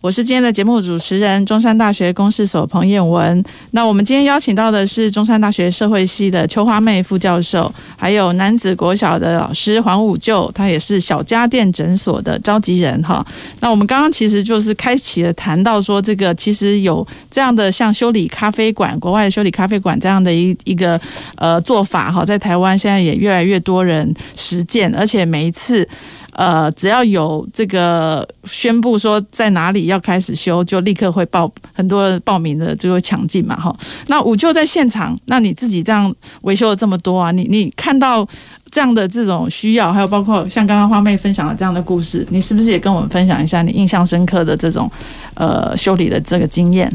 [0.00, 3.44] 我是今天的节目主持人，中山大学公事所彭燕文。
[3.72, 13.22] 那我们今天邀请到的是中山大学社会系的邱花妹副教授，还有男子国小的老师黄武就，他也是小家电诊所的召集人哈。
[13.60, 20.98] 那我们刚刚其实就是开启了谈到说，这个其实有这样的像修理咖啡馆，国外的修理咖啡馆这样的一一个
[21.36, 25.86] 呃做法哈，在台湾现在也越来越多人实践，而且每一次。
[26.32, 33.76] 呃，只要有这个宣布说在哪里要开始修，就立刻会报很多报名的就会抢进嘛，哈。
[34.06, 38.26] 那五舅在现场，那你自己这样维修了这么多啊，你你看到
[38.70, 44.90] 这样的这种需要，还有包括像刚刚花妹分享的这样的故事，你是不是也跟我们分享一下你印象深刻的这种
[45.34, 46.90] 呃修理的这个经验？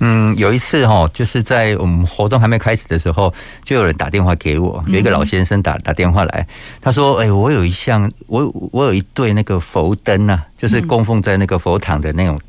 [0.00, 3.32] 嗯，有一次哈，就是在我们活动还没开始的时候，
[3.64, 6.46] 就有人打电话给我，有一个老先生打打电话来，
[6.80, 12.40] 他说：“哎，我有一项，我我有一对那个佛灯呐，就是供奉在那个佛堂的那种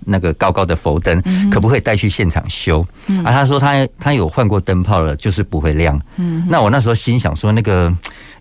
[0.00, 2.86] 那个高高的佛灯，可不可以带去现场修？”
[3.24, 6.00] 啊，他说他他有换过灯泡了，就是不会亮。
[6.16, 7.92] 嗯，那我那时候心想说那个。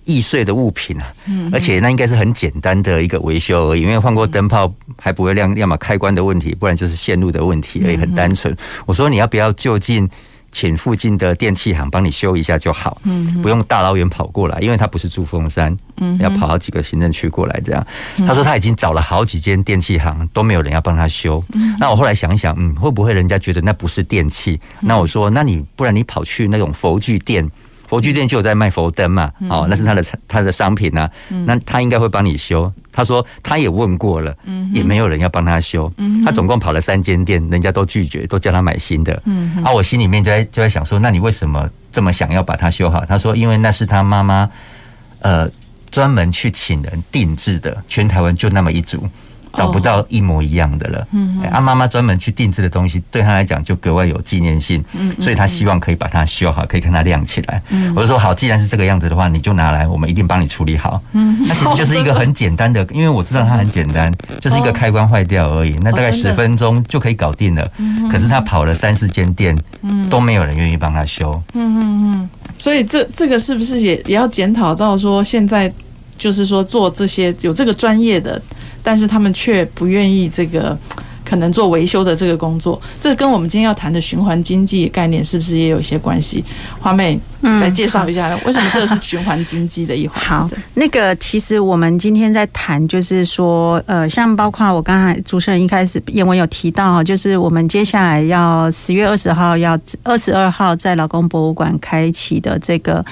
[0.10, 1.06] 易碎的物品啊，
[1.54, 8.56] 而且那应该是很简单的一个维修而已，因为换过灯泡还不会亮，要么开关的问题，不然就是线路的问题而已，很单纯。
[8.88, 10.10] 我说你要不要就近
[10.52, 17.86] 请附近的电器行帮你修一下就好，嗯不用大老远跑过来，因为他不是住峰山，嗯要跑好几个行政区过来这样。
[18.26, 21.44] 他说他已经找了好几间电器行，都没有人要帮他修。
[21.80, 24.60] 那我后来想一想，嗯，会不会人家觉得那不是电器？
[24.80, 27.48] 那我说，那你不然你跑去那种佛具店。
[27.90, 31.10] 佛具店就有在卖佛灯嘛，哦，那是他的他的商品啊，
[31.46, 32.72] 那他应该会帮你修。
[32.92, 34.36] 他说他也问过了，
[34.72, 35.92] 也没有人要帮他修。
[36.24, 39.20] 他总共跑了三间店，人家都拒绝，都叫他买新的。
[39.64, 43.04] 啊，我心里面就在就在想说，那你为什么这么想要把它修好？
[43.06, 44.48] 他说，因为那是他妈妈，
[45.22, 45.50] 呃，
[45.90, 49.08] 专门去请人定制的，全台湾就那么一组。
[49.54, 51.08] 找不到一模一样的了。
[51.12, 54.84] 嗯，啊，妈妈专门去定制的东西，对他来讲就格外有纪念性。
[54.94, 57.62] 嗯，所以他希望可以把它修好，可以看它亮起来。
[57.70, 61.02] 嗯，我就说好，既然是这个样子的话，你就拿来，我们一定帮你处理好。
[61.14, 65.76] 嗯，那其实就是一个很简单的，因为我知道它很简单，就是一个开关坏掉而已。
[65.82, 67.72] 那大概十分钟就可以搞定了。
[67.78, 71.32] 嗯，可是他跑了三四间店，嗯，都没有人愿意帮他修。
[71.54, 75.72] 嗯嗯嗯，所以这这个是不是也也要检讨到说，现在
[76.18, 78.42] 就是说做这些有这个专业的。
[78.84, 80.78] 但是他们却不愿意这个
[81.24, 86.44] 可能做维修的这个工作，这跟我们今天要谈的循环经济概念是不是也有一些关系？
[86.80, 90.20] 花妹来介绍一下，为什么这个是循环经济的一环？
[90.24, 103.06] 好，那个其实我们今天在谈，就是说，呃，像包括我刚才主持人一开始燕文有提到，就是我们接下来要十月二十号要二十二号在劳工博物馆开启的这个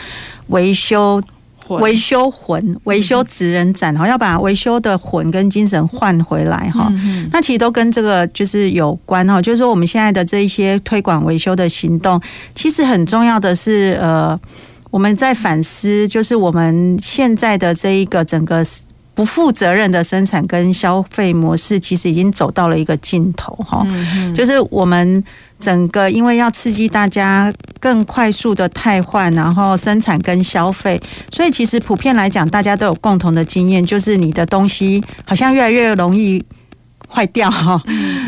[0.48, 1.22] 维修。
[1.70, 6.92] 维修魂，维修职人展哈，要把维修的魂跟精神换回来哈。
[7.32, 12.22] 那其实都跟这个就是有关哈，就是说我们现在的这一些推广维修的行动，
[12.56, 14.40] 其实很重要的是呃，
[14.90, 18.66] 我们在反思，就是我们现在的这一个整个
[19.18, 23.84] 不负责任的生产跟消费模式，其实已经走到了一个尽头哈。
[24.36, 25.24] 就是我们
[25.60, 31.02] 整个因为要刺激大家更快速的汰换，然后生产跟消费，
[31.32, 36.46] 所以其实普遍来讲，大家都有共同的经验，就是你的东西好像越来越容易。
[37.10, 37.82] 坏掉哈，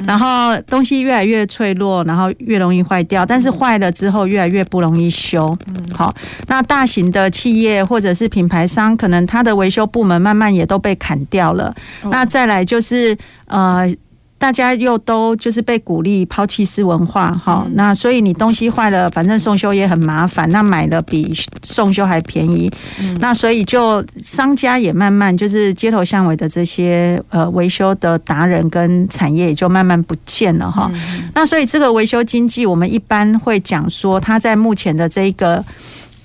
[0.08, 3.26] 然后东西越来越脆弱，然后越容易坏掉。
[3.26, 5.58] 但是坏了之后，越来越不容易修。
[5.94, 6.14] 好，
[6.48, 11.76] 那大型的企业或者是品牌商，可能它的维修部门慢慢也都被砍掉了。
[12.04, 13.18] 那再来就是
[13.48, 13.94] 呃。
[14.40, 21.36] 大家又都就是被鼓励抛弃式文化哈，那所以你东西坏了，反正送修也很麻烦，那买的比
[21.66, 22.72] 送修还便宜，
[23.20, 30.90] 那所以就商家也慢慢就是街头巷尾的这些呃维修的达人跟产业也就慢慢不见了哈。
[31.34, 35.62] 那所以这个维修经济，我们一般会讲说，它在目前的这个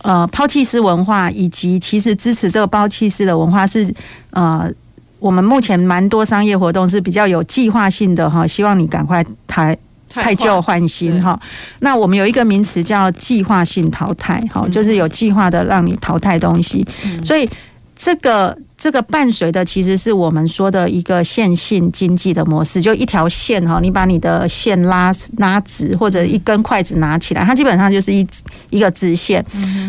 [0.03, 3.93] 呃抛弃式文化，以及其实支持这个抛弃式的文化是
[4.31, 4.73] 呃。
[5.19, 9.77] 我们目前蛮多商业活动是比较有计划性的哈，希望你赶快汰
[10.09, 11.39] 汰旧换新哈。
[11.81, 16.87] 那我们有一个名词叫计划性淘汰哈，就是有计划的让你淘汰东西，
[17.25, 17.49] 所以
[17.97, 18.57] 这个。
[18.77, 28.27] 这个伴随的其实是我们说的一个线性经济的模式，就一条线哈，你把你的线拉拉直，或者一根筷子拿起来，它基本上就是一
[28.69, 29.43] 一个直线。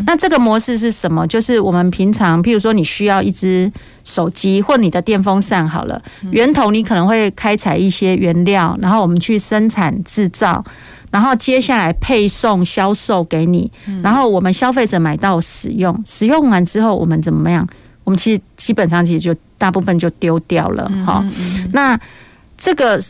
[0.05, 1.27] 那这个模式是什么？
[1.27, 3.69] 就是我们平常，譬如说你需要一只
[4.05, 6.01] 手机或你的电风扇，好了，
[6.31, 10.63] 源头你可能会开采一些原料，然后我们去生产制造，
[11.11, 13.69] 然后接下来配送销售给你，
[14.01, 17.67] 然后我们消费者买到使用，使用完之后我们怎么样？
[18.05, 21.21] 我们其实基本上其实就大部分就丢掉了哈。
[21.73, 21.99] 那
[22.57, 23.03] 这个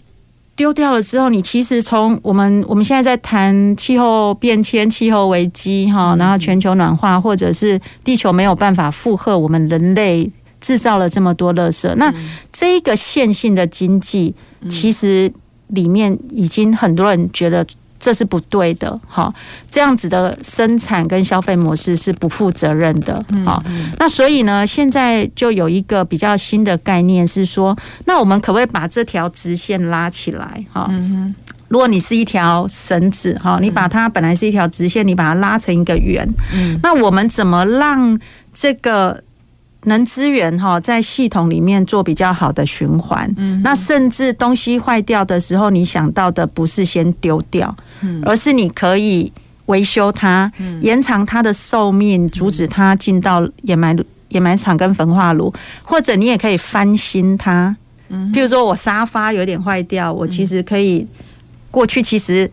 [0.56, 10.28] 丢掉了之后，你其实从我们我们现在在谈气候变迁、气候危机哈，然后全球暖化，或者是地球没有办法负荷我们人类
[10.60, 11.94] 制造了这么多垃圾。
[11.96, 12.12] 那
[12.52, 14.34] 这一个线性的经济，
[14.70, 15.32] 其实
[15.68, 17.64] 里面已经很多人觉得。
[18.06, 19.34] 这是不对的，哈，
[19.72, 23.64] 这样子的生产跟消费模式是不负责任的，好，
[23.98, 27.76] 那所以呢，现在就有一个比较新的概念是说，
[28.06, 30.88] 那我们可不可以把这条直线拉起来，哈？
[31.68, 36.80] 如果你是一条绳子，哈，你把它本来是一条直线，你把它拉成一个圆，嗯。
[36.84, 38.16] 那我们怎么让
[38.54, 39.24] 这个？
[39.86, 49.32] 能资源哈，在系统里面做比较好的循环，嗯，那甚至东西坏掉的时候，你想到的不是先丢掉，嗯，而是你可以
[49.68, 50.82] 维修它，嗯。
[50.82, 53.96] 延长它的寿命，阻止它进到掩埋
[54.30, 57.76] 掩埋场跟焚化炉，或者你也可以翻新它，
[58.10, 61.08] 嗯，譬如说我沙发有点坏掉，我其实可以
[61.72, 62.50] 过去其实。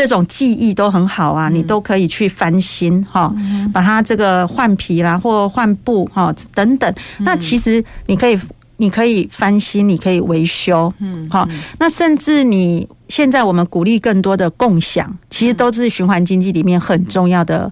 [0.00, 3.30] 这种记忆都很好啊，你都可以去翻新哈，
[3.70, 6.94] 把它这个换皮啦，或换布哈等等。
[7.18, 8.40] 那其实你可以，
[8.78, 11.46] 你可以翻新，你可以维修，嗯，好。
[11.78, 17.70] 那甚至你现在我们鼓励更多的共享，其实都是循环经济里面很重要的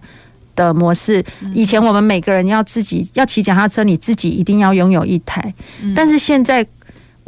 [0.55, 1.25] 的模式。
[1.55, 5.55] 以前我们每个人要自己要骑脚踏车，你自己一定要拥有一台，
[5.97, 6.67] 但是现在。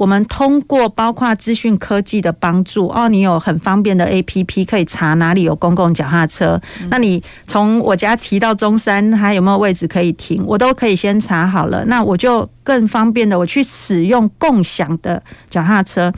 [0.01, 6.59] 我们通过包括资讯科技的帮助，哦，你有很方便的 APP 可以查哪里有公共脚踏车。
[6.89, 10.43] 那你从我家提到中山，还有没有位置可以停？
[10.47, 11.85] 我都可以先查好了。
[11.85, 16.11] 那我就更方便的，我去使用共享的脚踏车。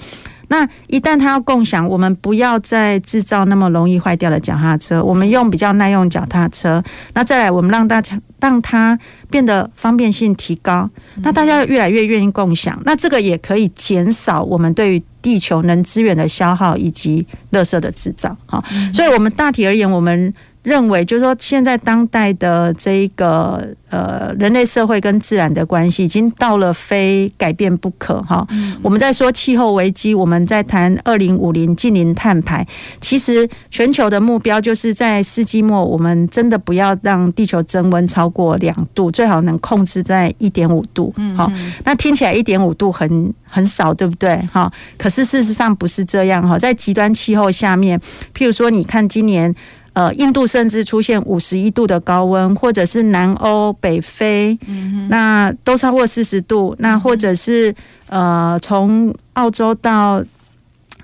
[0.52, 6.84] 那一旦它要共享，我们不要再制造那么容易坏掉的脚踏车，我们用比较耐用脚踏车。
[7.14, 8.98] 那再来，我们让大家让它
[9.30, 10.90] 变得方便性提高，
[11.22, 18.36] 那大家越来越愿意共享，那这个也可以减少我们对于地球能资源的消耗以及垃圾的制造。
[18.44, 20.34] 好，所以我们大体而言，我们。
[20.62, 28.46] 认为就是说，现在当代的这一个呃人类社会跟自然的关系已经到了非改变不可哈。
[28.80, 32.64] 我们在说气候危机，我们在谈二零五零近零碳排。
[33.00, 41.12] 其实全球的目标就是在世纪末，我们真的不要让地球增温超过两度，最好能控制在一点五度。
[41.36, 41.50] 好，
[41.84, 44.36] 那听起来一点五度很很少，对不对？
[44.52, 46.56] 哈，可是事实上不是这样哈。
[46.56, 48.00] 在极端气候下面，
[48.32, 49.52] 譬如说，你看今年。
[49.94, 56.74] 呃，印度甚至出现五十一度的高温，或者是南欧、北非，嗯、那都超过四十度。
[56.78, 57.74] 那或者是
[58.08, 60.24] 呃，从澳洲到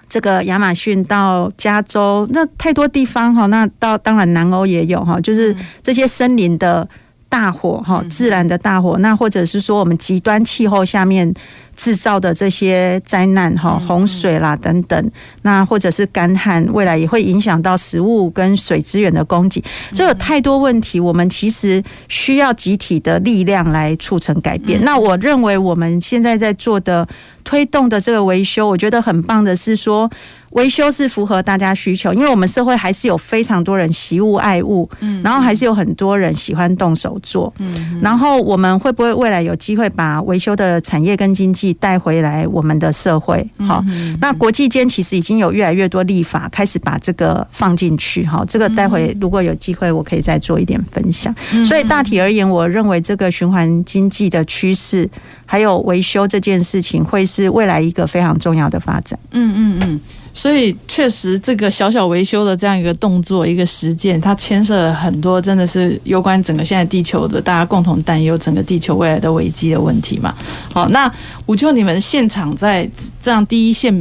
[0.08, 3.44] 这个亚马逊到加州，那太多地方哈。
[3.46, 6.88] 那到当然南欧也有哈，就是这些森林的
[7.28, 11.32] 大火哈，自然的大火，那或者是说我们极端气候下面
[11.76, 15.10] 制造的这些灾难哈，洪水啦等等，
[15.42, 19.62] 那或者是干旱，未来也会影响到食物跟水资源的供给，
[19.92, 24.82] 所以有太多问题，我们其实需要集体的力量来促成改变。
[24.82, 27.06] 那我认为我们现在在做的
[27.44, 30.10] 推动的这个维修，我觉得很棒的是说。
[30.50, 43.46] 维修是符合大家需求，因为我们社会还是有非常多人惜物爱物，嗯，然后还是有很多人喜欢动手做，嗯，然后我们会不会未来有机会把维修的产业跟经济带回来我们的社会？
[43.58, 43.84] 好，
[44.20, 51.34] 那国际间其实已经有越来越多立法开始把这个放进去，哈，这个待会如果有机会，我可以再做一点分享。
[51.66, 55.08] 所以大体而言，我认为这个循环经济的趋势，
[55.44, 59.18] 还有维修这件事情，会是未来一个非常重要的发展。
[59.32, 60.00] 嗯嗯嗯。
[60.38, 70.32] 所以，确实，这个小小维修的这样一个动作，一个实践，它牵涉了很多，真的是攸关整个现在地球的大家共同担忧，整个地球未来的危机的问题嘛。
[70.72, 71.12] 好，那
[71.44, 72.88] 我就你们现场在
[73.20, 73.92] 这样第一线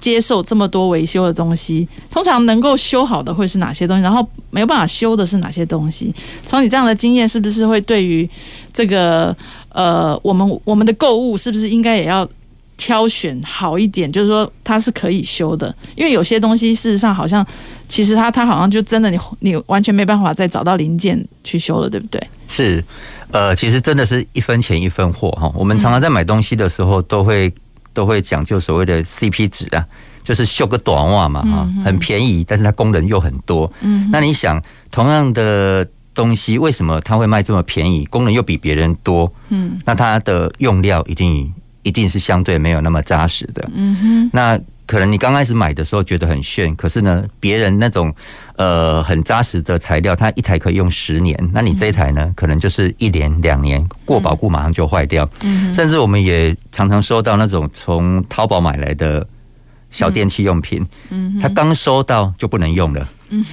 [0.00, 4.02] 接受这么多维修的东西，通常能够修好的会是哪些东西？
[4.02, 6.12] 然后没有办法修的是哪些东西？
[6.44, 8.28] 从你这样的经验，是不是会对于
[8.72, 9.34] 这个
[9.68, 12.28] 呃，我们我们的购物，是不是应该也要？
[12.76, 17.44] 挑选好一点，就是说它是可以修的，因为有些东西事实上好像，
[17.88, 22.20] 其实它它好像就真的你你完全没办法再找到零件去修了，对不对？
[22.48, 22.84] 是，
[23.30, 25.50] 呃，其实真的是一分钱一分货哈。
[25.54, 27.52] 我们常常在买东西的时候都会
[27.92, 29.86] 都会讲究所谓的 CP 值啊，
[30.22, 33.72] 就是修个短袜嘛哈，很便宜，但是它功能又很多。
[33.80, 39.32] 嗯，那你想同样的东西为什么它会卖这么便宜，功能又比别人多？
[39.48, 41.52] 嗯，那它的用料一定。
[41.84, 43.70] 一定是相对没有那么扎实的。
[43.72, 48.12] 嗯哼，那可能你刚开始买的时候觉得很炫，可是呢，别人那种
[48.56, 55.28] 呃很扎实的材料，它一台可以用十年，那你这一台呢，可能就是一年两年过保固马上就坏掉。
[55.42, 59.26] 嗯，甚至我们也常常收到那种从淘宝买来的
[59.90, 63.08] 小电器用品，嗯，它刚收到就不能用了。
[63.30, 63.44] 嗯。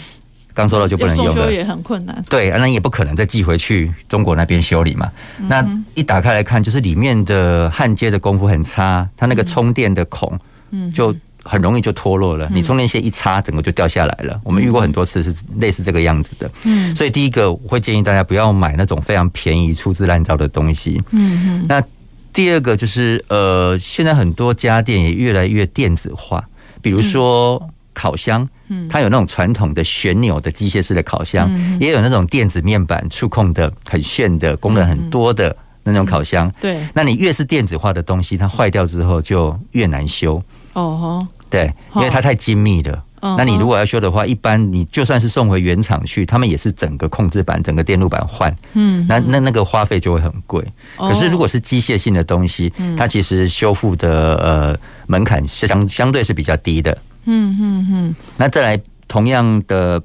[0.54, 2.24] 刚收到就不能用了，修也很困难。
[2.30, 5.10] 对，那也不可能再寄回去中国那边修理嘛。
[5.47, 10.38] 那一打开来看，就是里面的焊接的功夫很差，它那个充电的孔，
[10.93, 12.49] 就很容易就脱落了。
[12.52, 14.39] 你充电线一插，整个就掉下来了。
[14.43, 16.52] 我们遇过很多次是类似这个样子的。
[16.66, 21.02] 嗯，所以第一个我会建议大家不要买那种非常便宜、粗制滥造的东西。
[21.12, 21.66] 嗯嗯。
[21.70, 21.82] 那
[22.34, 26.43] 第二个就是呃，现在很多家电也越来越电子化，
[26.82, 28.49] 比如说烤箱。
[28.89, 31.49] 它有那种传统的旋钮的机械式的烤箱，
[31.80, 36.51] 也有那种电子面板触控的很炫的功能很多的那种烤箱。
[36.59, 40.41] 对，那你越是电子化的东西，它坏掉之后就越难修。
[40.74, 43.03] 哦，对，因为它太精密了。
[43.38, 48.55] 那你如果要修的话，一般你就算是送回原厂去，他们也是整个控制板、整个电路板换。
[48.74, 50.65] 嗯，那那那个花费就会很贵。
[50.97, 56.97] 可是如果是机械性的东西，它其实修复的呃门槛是相相对是比较低的。
[57.26, 60.01] 嗯嗯嗯，那再来同样的。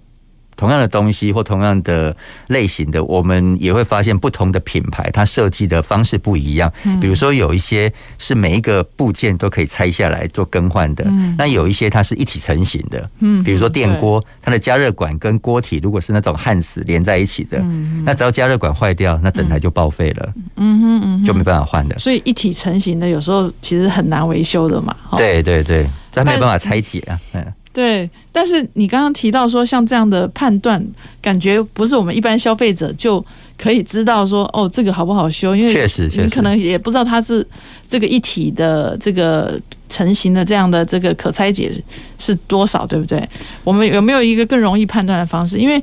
[0.56, 2.16] 同样的东西或同样的
[2.48, 6.72] 类型的，我们也会发现不同的品牌，它设计的方式不一样。
[7.00, 11.04] 比如说，有一些是每一个部件都可以拆下来做更换的，
[11.36, 13.08] 那有一些它是一体成型的。
[13.18, 17.58] 嗯，比如说电锅，它的加热管跟锅体如果是那种焊死连在一起的，
[18.04, 20.32] 那只要加热管坏掉，那整台就报废了。
[20.56, 21.98] 嗯哼嗯，就没办法换的。
[21.98, 24.96] 所以一体成型的有时候其实很难维修的嘛。
[25.16, 27.18] 对对对，它没办法拆解啊。
[27.34, 27.44] 嗯。
[27.76, 30.82] 对，但是你刚刚提到说，像这样的判断，
[31.20, 33.22] 感觉不是我们一般消费者就
[33.58, 35.54] 可以知道说，哦，这个好不好修？
[35.54, 37.46] 因为确实，你可能也不知道它是
[37.86, 39.60] 这个一体的这个
[39.90, 41.70] 成型的这样的这个可拆解
[42.18, 43.22] 是多少，对不对？
[43.62, 45.58] 我们有没有一个更容易判断的方式？
[45.58, 45.78] 因为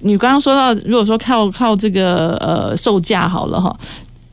[0.00, 3.74] 你刚刚说到，如果说靠靠这个呃售价好了哈。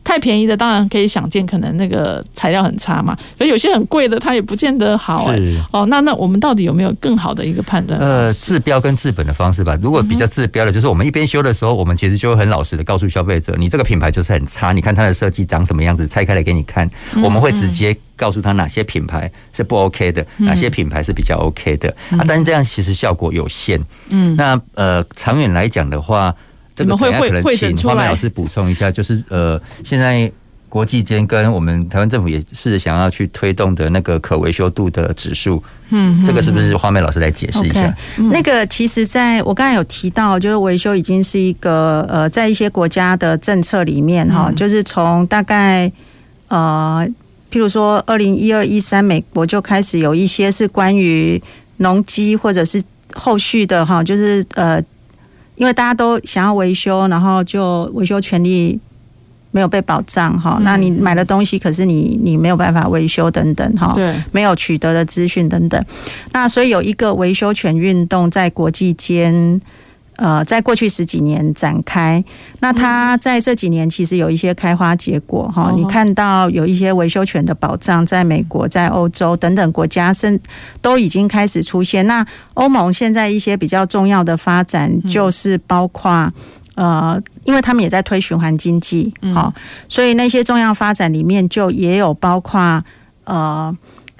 [0.06, 3.18] 太便宜的当然可以想见，可能那个材料很差嘛。
[3.38, 5.62] 可有些很贵的，它也不见得好，欸。
[5.72, 8.00] 哦，那那我们到底有没有更好的一个判断？
[8.00, 9.76] 呃，治标跟治本的方式吧。
[9.82, 14.72] 如果比较治标的，就是我们一边修的时候，我们其实就会很老实的告诉消费者，你这个品牌就是很差。
[14.72, 16.88] 你看它的设计长什么样子，拆开来给你看。
[17.24, 22.22] 我们会直接告诉他哪些品牌是不 OK 的，哪些品牌是比较 OK 的啊。
[22.28, 23.84] 但是这样其实效果有限。
[24.10, 26.36] 嗯，那呃，长远来讲的话。
[26.76, 30.30] 这个可能请花美老师补充一下，就是呃，现在
[30.68, 37.96] 国际间跟我们台湾政府也是想要去推动的那个可维修度的指数，嗯，这个是不是花妹老师来解释一下？
[38.30, 45.90] 那个其实在我刚才有提到，就是维修已经是一个呃，在一些国家的政策里面哈，就是从大概
[46.50, 47.08] 呃，
[47.50, 51.42] 譬如说二零一二一三，美国就开始有一些是关于
[51.78, 54.84] 农机或者是后续的哈，就是呃。
[55.56, 58.80] 因为大家都想要维修，然后就维修权利
[59.52, 60.58] 没有被保障哈。
[60.62, 63.94] 那你买了东西，可是你你没有办法维修等等哈。
[63.96, 65.84] 对，没有取得的资讯等等。
[66.32, 69.62] 那所以有一个维修权运动在国际间。
[70.18, 72.24] 呃，在过去十几年展开，
[72.60, 75.74] 那它在这几年其实有一些开花结果哈。
[75.76, 80.40] 你看到有一些维修权的保障，在美国、在欧洲等等国家，甚
[80.82, 82.08] 都已经开始出现。
[82.08, 86.32] 那欧盟现在一些比较重要的发展，就是包括
[86.76, 89.54] 呃，因为他们也在推循环经济，好，
[89.90, 92.84] 所以那些重要发展里面就也有包括
[93.26, 93.76] 呃。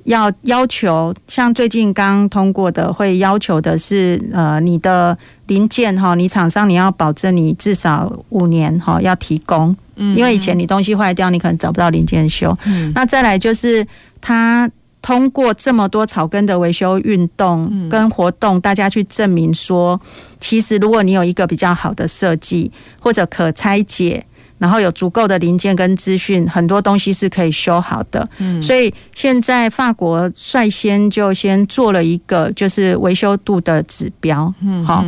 [0.06, 13.86] 要要求像最近刚通过的，会要求的是，呃，你的零件哈，你厂商你要保证你至少五年哈要提供，嗯，因为以前你东西坏掉，你可能找不到零件修，嗯，那再来就是
[14.22, 14.70] 他
[15.02, 20.00] 通过这么多草根的维修运动跟活动，大家去证明说，
[20.40, 24.26] 其实如果你有一个比较好的设计或者可拆解。
[24.58, 28.28] 然后有足够的零件跟资讯，很多东西是可以修好的。
[28.38, 34.54] 嗯，所以现在法国率先就先做了一个就是维修度的指标。
[34.62, 35.04] 嗯，好。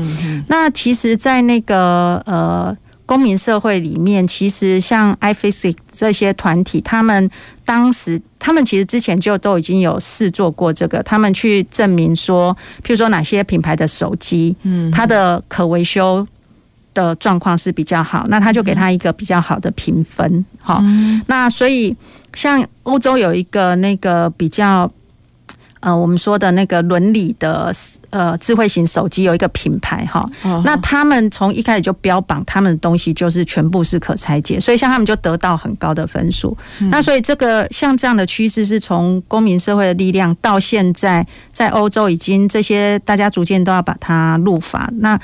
[0.48, 2.76] 那其实，在那个呃
[3.06, 7.30] 公民社会里面，其实像 iFixit 这些团体，他们
[7.64, 16.28] 当时他们其实之前就都已经有试做过这个，他们去证明说，譬如说哪些品牌的手机，嗯，它的可维修。
[16.98, 20.82] 的状况是比较好，那他就给他一个比较好的评分，好，
[21.28, 21.95] 那所以
[22.34, 24.91] 像欧洲有一个那个比较，
[25.82, 27.72] 呃，我们说的那个伦理的
[28.10, 30.28] 呃智慧型手机有一个品牌哈，
[30.64, 36.58] 那他们从一开始就标榜他们的东西就是全部是可拆解，所以像他们就得到很高的分数。
[36.89, 45.20] 那所以这个像这样的趋势是从公民社会的力量到现在在欧洲已经这些大家逐渐都要把它入法那。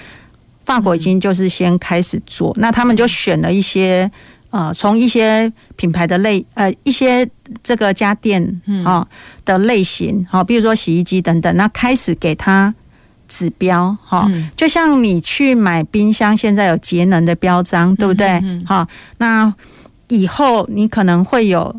[0.65, 4.09] 法国已经就是先开始做，那他们就选了一些
[4.49, 7.27] 呃，从一些品牌的类呃一些
[7.63, 9.05] 这个家电啊
[9.43, 12.73] 的类型，好，比如说洗衣机等等，那开始给它
[13.27, 18.41] 指标哈，就像你去买冰箱，现在有节能的标章，对不对？
[18.65, 18.87] 好，
[19.17, 19.53] 那
[20.07, 21.75] 以后你可能会有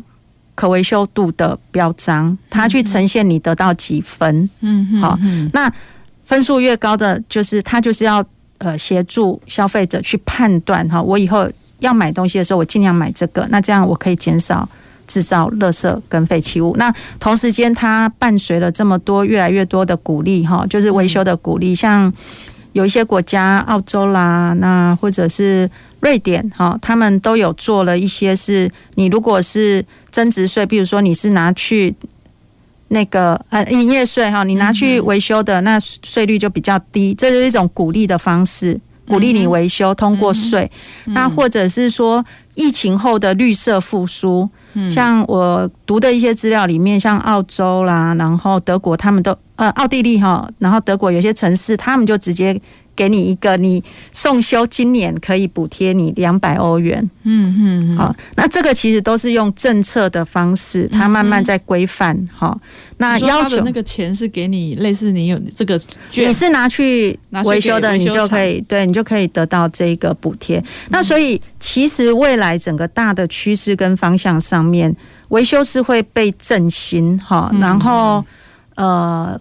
[0.53, 5.17] 可维修度的标章，它去呈现你得到几分，嗯，好，
[5.53, 5.71] 那
[6.25, 8.23] 分数越高的，就是它就是要。
[8.59, 11.49] 呃，协助消费者去判断哈，我以后
[11.79, 14.67] 要买东西的时候，我尽量买这个，那这样我可以减少
[15.05, 16.73] 制造垃圾跟废弃物。
[16.77, 22.11] 那同时间，它伴随了这么多越来越多的鼓励哈，就是维修的鼓励，像
[22.71, 31.93] 有一些国家，澳洲啦，那或者是瑞典哈，他们都有做了一些，是你如果是增值税，比如说你是拿去。
[32.89, 40.69] 那个呃，营业税哈，你拿去维修的，那税率就比较低，这是一种鼓励的方式，鼓励你维修通过税。
[41.05, 42.23] 那或者是说，
[42.53, 44.49] 疫情后的绿色复苏，
[44.89, 52.59] 像我读的一些资料里面，像澳洲啦，然后德国，他们都呃，奥地利哈，然后德国有些城市，他们就直接。
[52.95, 53.83] 给你一个，你
[54.13, 57.07] 送修今年可以补贴你两百欧元。
[57.23, 62.17] 嗯嗯，好，那这个其实都是用政策的方式，它慢慢在规范。
[62.33, 62.59] 好，
[62.97, 65.79] 那要求那个钱是给你类似你有这个，
[66.13, 70.63] 你是拿去维修的，你就可以，对你就可以得到这个补贴。
[70.89, 74.95] 那所以其实未来整个大的趋势跟方向上面，
[75.29, 77.17] 维修是会被振兴。
[77.17, 78.23] 哈，然后
[78.75, 79.39] 呃，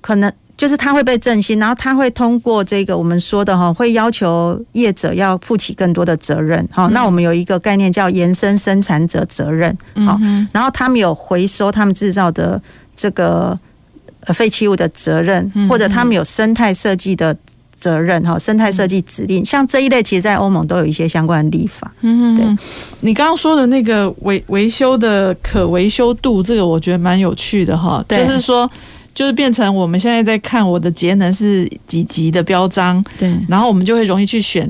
[0.00, 0.32] 可能。
[0.58, 6.68] 就是它会被振兴，然后它会通过这个我们说的哈，会要求业者要负起更多的责任。
[6.72, 9.74] 好，那我们有一个概念叫延伸生产者责任。
[10.04, 10.18] 好，
[10.50, 12.60] 然后他们有回收他们制造的
[12.96, 13.56] 这个
[14.34, 17.36] 废弃物的责任，或者他们有生态设计的
[17.72, 18.20] 责任。
[18.24, 21.92] 哈，生态设计指令，像这一类，其实，在欧盟都有一些相关的立法。
[22.00, 22.44] 嗯，对。
[23.02, 28.04] 你刚刚说的那个维维修的可维修度，这个我觉得蛮有趣的哈。
[28.08, 28.68] 就是说。
[29.18, 34.64] 就是变成我们现在在看我的节能是几级的标章，对，然后我们就会容易去选，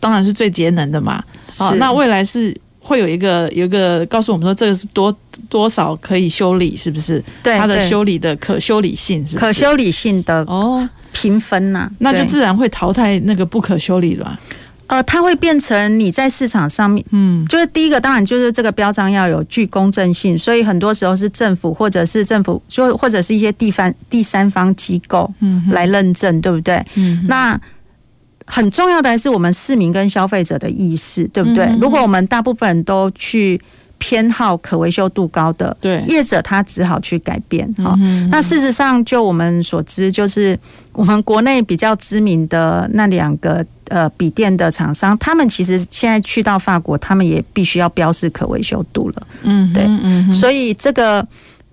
[0.00, 1.22] 当然是最节能的嘛。
[1.58, 5.14] 好，那未来是会有一个有一个告诉我们说这个是多
[5.50, 7.22] 多少可以修理，是不是？
[7.42, 14.40] 对，它的修理的可修理性是可修理性的哦评分呐，那就自然会淘汰那个不可修理了。
[14.90, 26.84] 呃，它会变成你在市场上面，嗯，就是第一个，当然就是这个标章要有具公正性，所以很多时候是政府或者是政府，就或者是一些地方第三方机构，嗯，来认证，对不对？
[26.96, 27.56] 嗯，那
[28.46, 31.72] 很重要的还是我们市民跟消费者的意识，对不对？
[31.80, 33.60] 如果我们大部分人都去
[34.00, 37.94] 偏好可维修度高的，对业者他只好去改变哈。
[38.30, 40.58] 那事实上，就我们所知，就是
[40.92, 49.26] 我们国内比较知名的那两个呃笔电的厂商，他们其实现在去到法国，他们也必须要标示可维修度了。
[49.42, 51.24] 嗯，对嗯哼，所以这个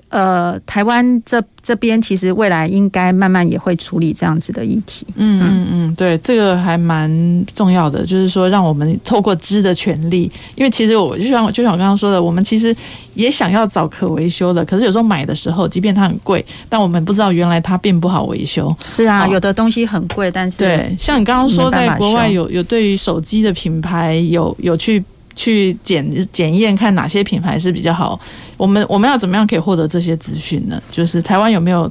[0.09, 5.05] 呃，台湾这这边其实未来应该慢慢也会处理这样子的议题。
[5.15, 12.73] 嗯嗯嗯，对，这个还蛮重要的，就是说让我们透过知的权利，因为其实我就像就像我刚刚说的，我们其实
[13.15, 18.73] 也想要找可维修的，可是有时候买的时候，即便它很贵，但我们不知道原来它并不好维修。
[18.85, 25.03] 是啊，哦有的东西很贵，但是对，像你刚刚说，在国外有有对于手机的品牌有有去
[25.35, 28.17] 去检检验，看哪些品牌是比较好。
[28.57, 30.81] 我们我们要怎么样可以获得这些资讯呢？
[30.91, 31.89] 就是台湾有没有，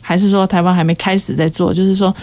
[0.00, 1.72] 还是说台湾还没开始在做？
[1.72, 2.14] 就是说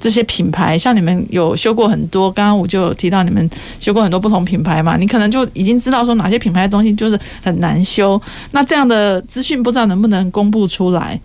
[0.00, 3.48] 这些品牌，像你们有修过很多，刚刚我就有提到你们
[3.78, 8.20] 修过很多不同品牌嘛，你可能就已经知道说哪些品牌的东西就是很难修。
[8.50, 11.20] 那这样的资讯不知道能不能公布出来？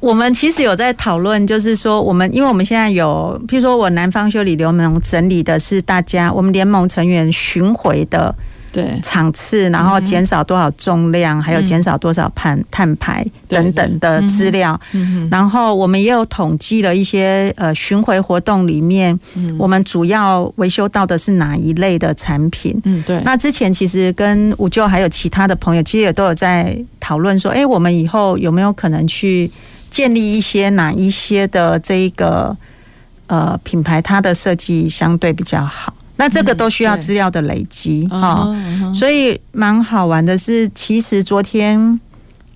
[0.00, 8.32] 我们其实有在讨论，就是说，我们因为我们现在有，譬如说我南方修理联盟整理的是大家我们联盟成员巡回的
[8.72, 14.78] 对场次，然后减少多少重量，还有减少多少碳碳排等等的资料。
[14.92, 19.18] 嗯然后我们也有统计了一些呃巡回活动里面，
[19.58, 22.80] 我们主要维修到的是哪一类的产品。
[22.84, 23.20] 嗯，对。
[23.24, 29.50] 那之前其实跟五舅还有其他的朋友，其实也都有在讨论说，哎，我们以后有没有可能去。
[29.90, 32.54] 建立一些哪一些的这一个
[33.26, 38.46] 呃品牌，它的设计相对比较好，那这个都需要资料的累积哈。
[38.92, 42.00] 所以蛮好玩的是，其实昨天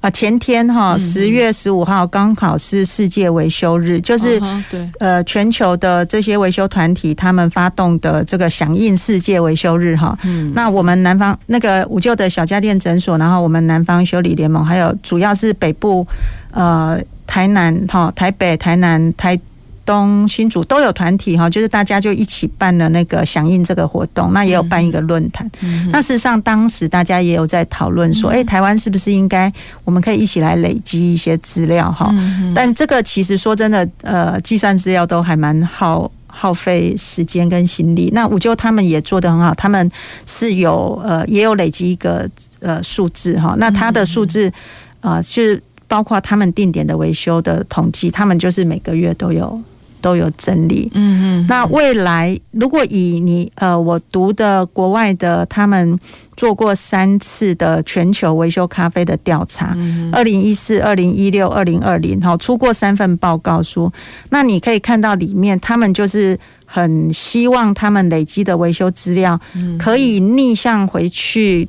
[0.00, 10.18] 啊前天哈十月十五号刚好是世界维修日，就是对呃全球的这些维修团体他们发动的这个响应世界维修日哈。
[10.54, 16.04] 那我们南方那个五旧的小家电诊所，然后我们南方修理联盟，还有主要是北部
[16.50, 17.00] 呃。
[17.24, 19.38] 台南、哈台北、台南、台
[19.84, 25.50] 东、新竹都有团体哈，就是大家就一起办了那个响应这个活动，那也有办一个论坛。
[25.60, 29.52] 嗯、那事实上，当时大家也有在讨论说，哎、欸，台湾是不是应该
[29.84, 32.08] 我们可以一起来累积一些资料哈？
[32.12, 38.10] 嗯、但这个其实说真的，呃，计算资料都还蛮耗耗费时间跟心力。
[38.14, 39.90] 那五舅他们也做得很好，他们
[40.26, 42.28] 是有呃也有累积一个
[42.60, 43.54] 呃数字哈。
[43.58, 44.52] 那他的数字
[45.00, 45.62] 呃是。
[45.88, 49.60] 包括他们定点的维修的统计，他们就是每个月都有
[50.02, 50.90] 都有整理。
[50.92, 51.46] 嗯嗯。
[51.48, 55.98] 那未来如果以你呃，我读的国外的，他们
[56.36, 59.74] 做过三次的全球维修咖啡的调查，
[60.12, 63.90] 二零一四、二零一六、二零二零，好，出过三份报告书。
[64.30, 69.40] 那你可以看到里面，他们就是很希望他们累积的维修资料
[69.78, 71.68] 可以逆向回去。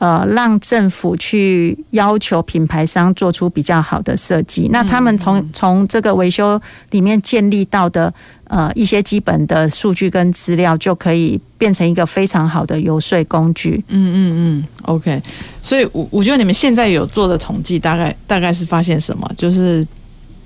[0.00, 4.68] 呃，让政府去要求品牌商做出比较好的设计。
[4.72, 6.58] 那他们从从这个维修
[6.90, 8.12] 里面建立到的
[8.44, 13.84] 呃一些基本的数据跟资料，就可以变成一个非常好的游说工具。
[13.88, 15.22] 嗯嗯嗯，OK。
[15.62, 19.30] 所以我我觉得你们现在有做的统计，大概大概是发现什么？
[19.36, 19.86] 就是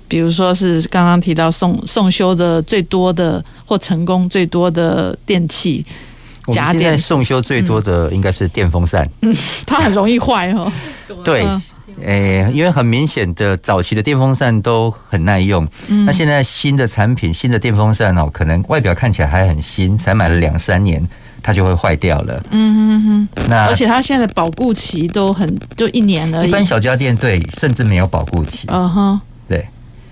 [0.09, 5.85] 比如说是刚刚提到送送修的最多的或成功最多的电器。
[6.47, 9.35] 我们现在送修最多的应该是电风扇，嗯，
[9.65, 10.71] 它很容易坏哦。
[11.23, 11.43] 对，
[12.03, 21.07] 诶、欸，因为很明显的早期的电风扇都很耐用，嗯，那现在新的产品，新的电风扇哦，可能外表看起来还很新，才买了两三年，
[21.41, 22.43] 它就会坏掉了。
[22.51, 26.49] 嗯哼哼，那而且它现在的保固期都很就一年而已。
[26.49, 28.67] 一般小家电对，甚至没有保固期。
[28.67, 29.65] 嗯哼，对。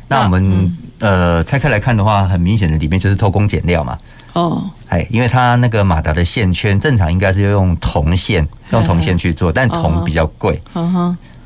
[0.08, 3.98] 那我们、嗯、呃拆开来看的话，很明显的里面就是偷工减料嘛。
[4.34, 10.60] 哦，哎，因为它那个马达的线圈正常应该是要用铜线，用铜线去做，但铜比较贵，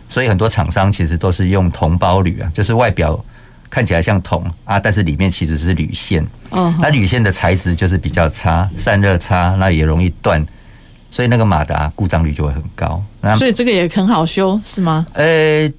[0.10, 3.20] 所以很多厂商其实都是用铜包铝啊，就是外表
[3.70, 6.26] 看起来像铜啊，但是里面其实是铝线。
[6.50, 10.42] 哦，那铝线的材质就是比较差，散热差，那也容易断，
[11.12, 13.04] 所以那个马达故障率就会很高。
[13.20, 15.06] 那所以这个也很好修，是吗？
[15.12, 15.70] 呃，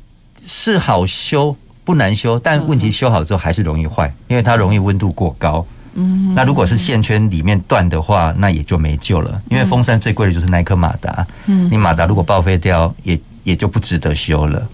[0.47, 5.65] 是好修，不难修，但问题修好之后还是容易坏，因为它容易温度过高。
[5.99, 9.43] 嗯，那如果是线圈里面断的话，那也就没救了。
[9.51, 14.69] 因为风扇最贵的就是那颗马达，嗯，你马达如果报废掉，也也就不值得修了。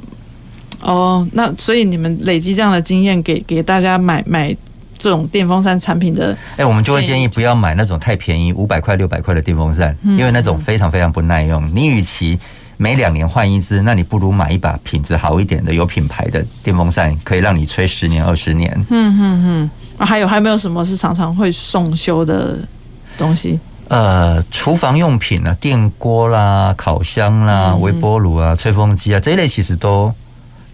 [0.80, 4.54] 哦，那所以你们累积这样的经验，给给大家买买
[4.98, 11.66] 这种电风扇产品的，哎、欸，我们就会建议不要买那种太便宜五百块六百块的电风扇，因为那种非常非常不耐用。
[11.74, 12.38] 你与其
[12.76, 18.70] 每两年换一只，那你不如买一把品质好一点的、有品牌的电风扇，可以让你吹十年二十年。
[18.90, 19.70] 嗯嗯嗯。
[19.96, 22.58] 啊，还有还有没有什么是常常会送修的
[23.16, 23.58] 东西？
[23.88, 30.12] 呃，厨房用品啊，电锅啦、烤箱啦、嗯、微波炉啊、吹风机啊这一类，其实都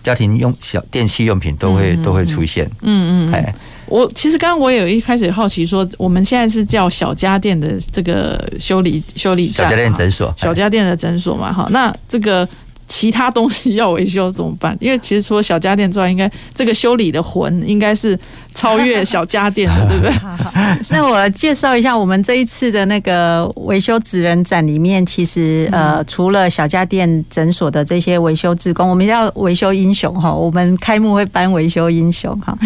[0.02, 2.70] 家庭用小电器用品都会、嗯、都会出现。
[2.82, 3.54] 嗯嗯，哎，
[3.86, 12.48] 我其实刚刚我有一开始好奇说，我们现在是叫小家电的这个修理修理站，小家电诊所，小家电的诊所嘛，哈，那这个。
[12.92, 14.76] 其他东西要维修怎么办？
[14.80, 18.18] 因为其实除了小家电之外，应该这个修理的魂应该是
[18.52, 20.12] 超越小家电的， 对不对？
[20.90, 30.34] 那我介绍一下，我们这一次的那个维修职人展里面，其实呃，除了小家电诊所的这些维修职工，我们要维修英雄哈。
[30.34, 32.58] 我们开幕会颁维修英雄哈。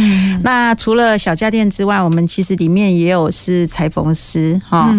[0.43, 4.91] 那除了小家电之外，我们其实里面也有是裁缝师哈。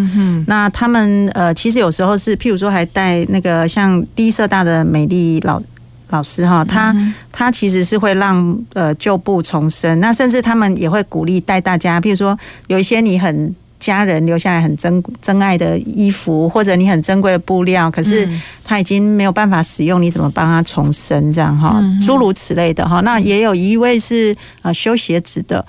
[0.46, 5.15] 那他们呃，其实有时候是譬如说还带那个像第一社大的美丽。
[5.44, 5.62] 老
[6.10, 6.96] 老师哈，他
[7.32, 12.38] 他其实是会让呃旧布重生，那甚至他们也会鼓励带大家，比如说
[12.68, 18.28] 有一些你很家人留下来很珍珍爱的衣服，或者你很珍贵的布料，可是
[18.64, 21.84] 他已经没有办法使用，你怎么帮他重生这样哈？
[22.06, 23.02] 诸如此类的哈。
[23.02, 25.64] 那也有一位是呃修鞋子的，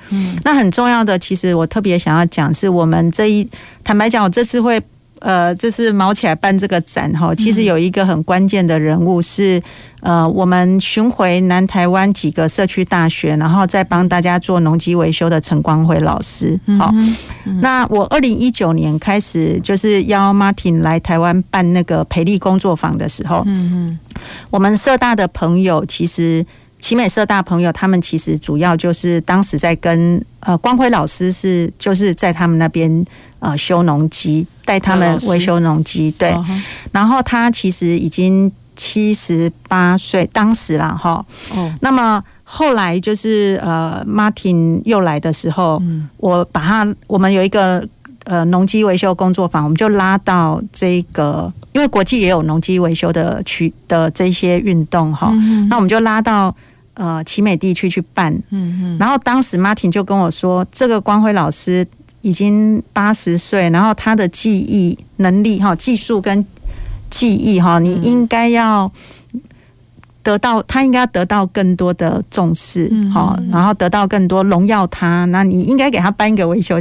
[0.44, 3.47] 那很重要的，其实我特别想要讲，是我们这一
[3.82, 4.80] 坦白讲，我这次会。
[5.21, 9.62] 呃，就是毛起来办这个展哈，其实有一个很关键的人物是
[10.01, 16.59] 呃，我们巡回南台湾几个社区大学，然后再帮大家做农机维修的陈光辉老师。
[16.79, 16.93] 好，
[17.61, 23.99] 那我二零一九年开始就是邀 Martin 来台湾办那个培力工作坊的时候，嗯嗯，
[24.51, 26.45] 我们社大的朋友其实。
[26.79, 33.05] 奇美社大朋友，他们其实主要就是当时在跟呃光辉老师是就是在他们那边
[33.41, 36.11] 呃修农机，带他们维修农机。
[36.12, 36.35] 对，
[36.93, 41.24] 然后他其实已经七十八岁，当时啦哈。
[41.55, 41.74] 哦。
[41.81, 45.83] 那么后来就是呃，Martin 又来的时候，
[46.18, 47.85] 我把他我们有一个
[48.24, 55.31] 呃农机维修工作坊，我们就拉到这个，因为国际也有农机维修的区的这些运动哈。
[55.68, 56.57] 那我们就拉到。
[56.99, 61.87] 呃，奇美地区去办，嗯嗯，然后当时 Martin 就跟我说，这个光辉老师
[62.22, 66.47] 已经八十岁，然后他的记忆能力哈，技术跟
[67.11, 68.91] 记忆哈，你应该要
[70.22, 76.77] 得到，他应该要得到更多的重视，好，然后得到更多荣耀他，那你应该给他颁一个维修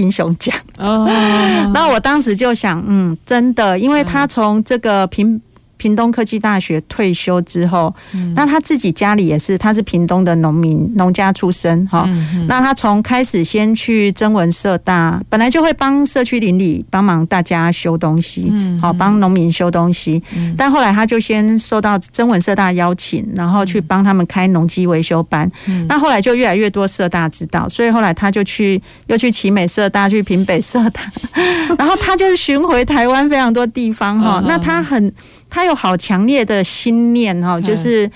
[0.00, 1.06] 英雄奖哦。
[1.74, 5.40] 那我当时就想，嗯，真的，因为他从这个平。
[5.80, 7.94] 屏东科技大学退休之后，
[8.34, 12.06] 那他自己家里也是，他是屏东的农民农家出身哈。
[12.46, 20.22] 那他从开始先去征文社大，本来就会帮社区邻里帮忙大家修东西，好帮农民修东西。
[20.58, 25.50] 但后来他就先受到征文社大邀请，然后去帮他们开农机维修班。
[25.88, 31.00] 那后来就越来越多社大知道，所以后来他就去又去奇美社大，去屏北社大，
[31.78, 34.42] 然后他就巡回台湾非常多地方哈。
[34.46, 35.10] 那他很。
[35.50, 38.10] 他有好强烈的心念哈，就是，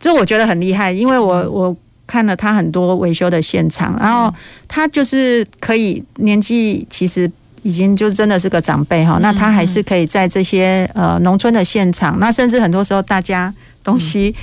[0.00, 1.76] 这我觉得很厉害，因为我我
[2.06, 4.34] 看了他很多维修的现场，然后
[4.66, 7.30] 他就是可以年纪其实
[7.62, 13.52] 已经就真的是个长辈哈，那他还是可以在这些呃农村的现场，那甚至很多时候大家
[13.84, 14.34] 东西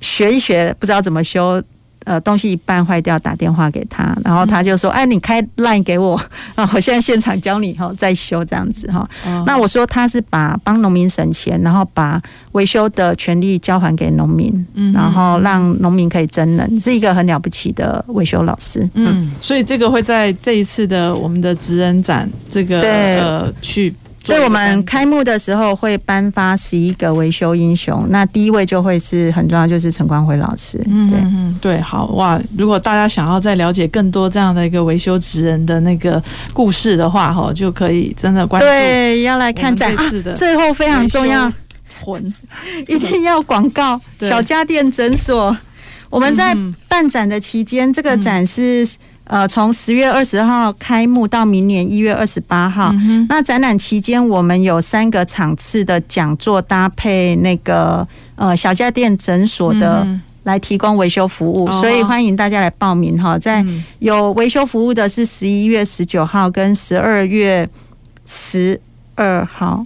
[0.00, 1.62] 学一学不知道怎么修。
[2.08, 6.18] 呃，东西一半坏掉，打电话给他，然后他就说：“哎，你开 line 给我，
[6.56, 9.06] 啊，我现在现场教你哈，再修这样子哈。”
[9.44, 12.18] 那我说他是把帮农民省钱，然后把
[12.52, 18.88] 维修的权利交还给农民，然后让农民可以真人，是一个很了不起的维修老师。
[18.94, 23.94] 嗯，所以这个会在这一次的我们的职人展，这个呃去。
[24.28, 30.78] 所以我们开幕的时候会颁发十一个维修英雄，那第一位就会是很重要，就是陈光辉老师。
[30.86, 32.38] 嗯嗯，对，好哇。
[32.56, 36.22] 如果大家想要再了解更多这样的一个维修职人的那个
[36.52, 38.68] 故事的话，哈，就可以真的关注。
[38.68, 40.10] 对，要来看展啊。
[40.36, 41.50] 最后非常重要，
[42.00, 42.34] 魂
[42.86, 43.98] 一定要广告。
[44.20, 45.56] 小家电诊所，
[46.10, 46.54] 我们在
[46.86, 48.86] 办展的期间，这个展是。
[49.28, 60.06] 呃，从十月二十号开幕到明年一月二十八号，嗯、那展览期间我们有三个场次的讲座搭配那个呃小家电诊所的
[60.44, 63.38] 来提供维修服务，嗯、所以欢迎大家来报名哈。
[63.38, 63.64] 在
[63.98, 67.68] 有维修服务的是十一月十九号跟十二月
[68.24, 68.80] 十
[69.14, 69.84] 二号，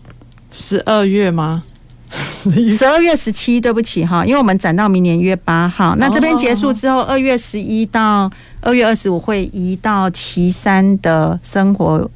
[0.52, 1.64] 十二月吗？
[2.76, 8.30] 十二月十七，对不起哈，因为我们展到明年一月八号，那这边结束之后，二月十一到。
[8.64, 12.08] 二月二十五会移到岐山的生活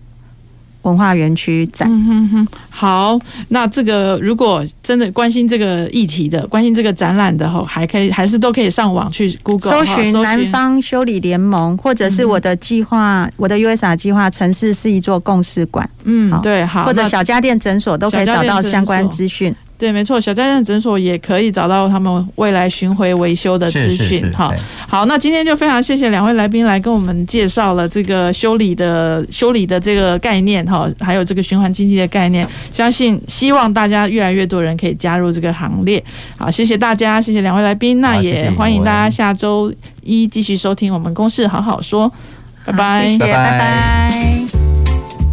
[0.82, 1.88] 文化园区展。
[1.90, 3.18] 嗯哼哼，好，
[3.49, 15.90] 那这个如果真的关心这个议题的，关心这个展览的哈，还可以还是都可以上网去 Google 搜寻南方修理联盟，或者是我的计划，我的 USA 计划，城市是一座共事馆。
[16.05, 19.53] 嗯，对，好，或者小家电诊所都可以找到相关资讯。
[19.78, 24.30] 对，没错，小家电诊所也可以找到他们未来巡回维修的资讯。
[24.32, 24.50] 哈，
[24.88, 32.46] 好，那今天就非常谢谢两位来宾来跟我们介绍了这个修理的修理的这个概念哈，还有这个循环经济的概念。
[32.72, 36.02] 相信希望大家越来越多人可以加入这个行列。
[36.38, 39.72] 好，谢谢大家，谢谢两位来宾，那也欢迎大家下周
[40.02, 42.10] 一继续收听我们公事好好说，
[42.64, 44.36] 拜拜，谢谢，拜拜。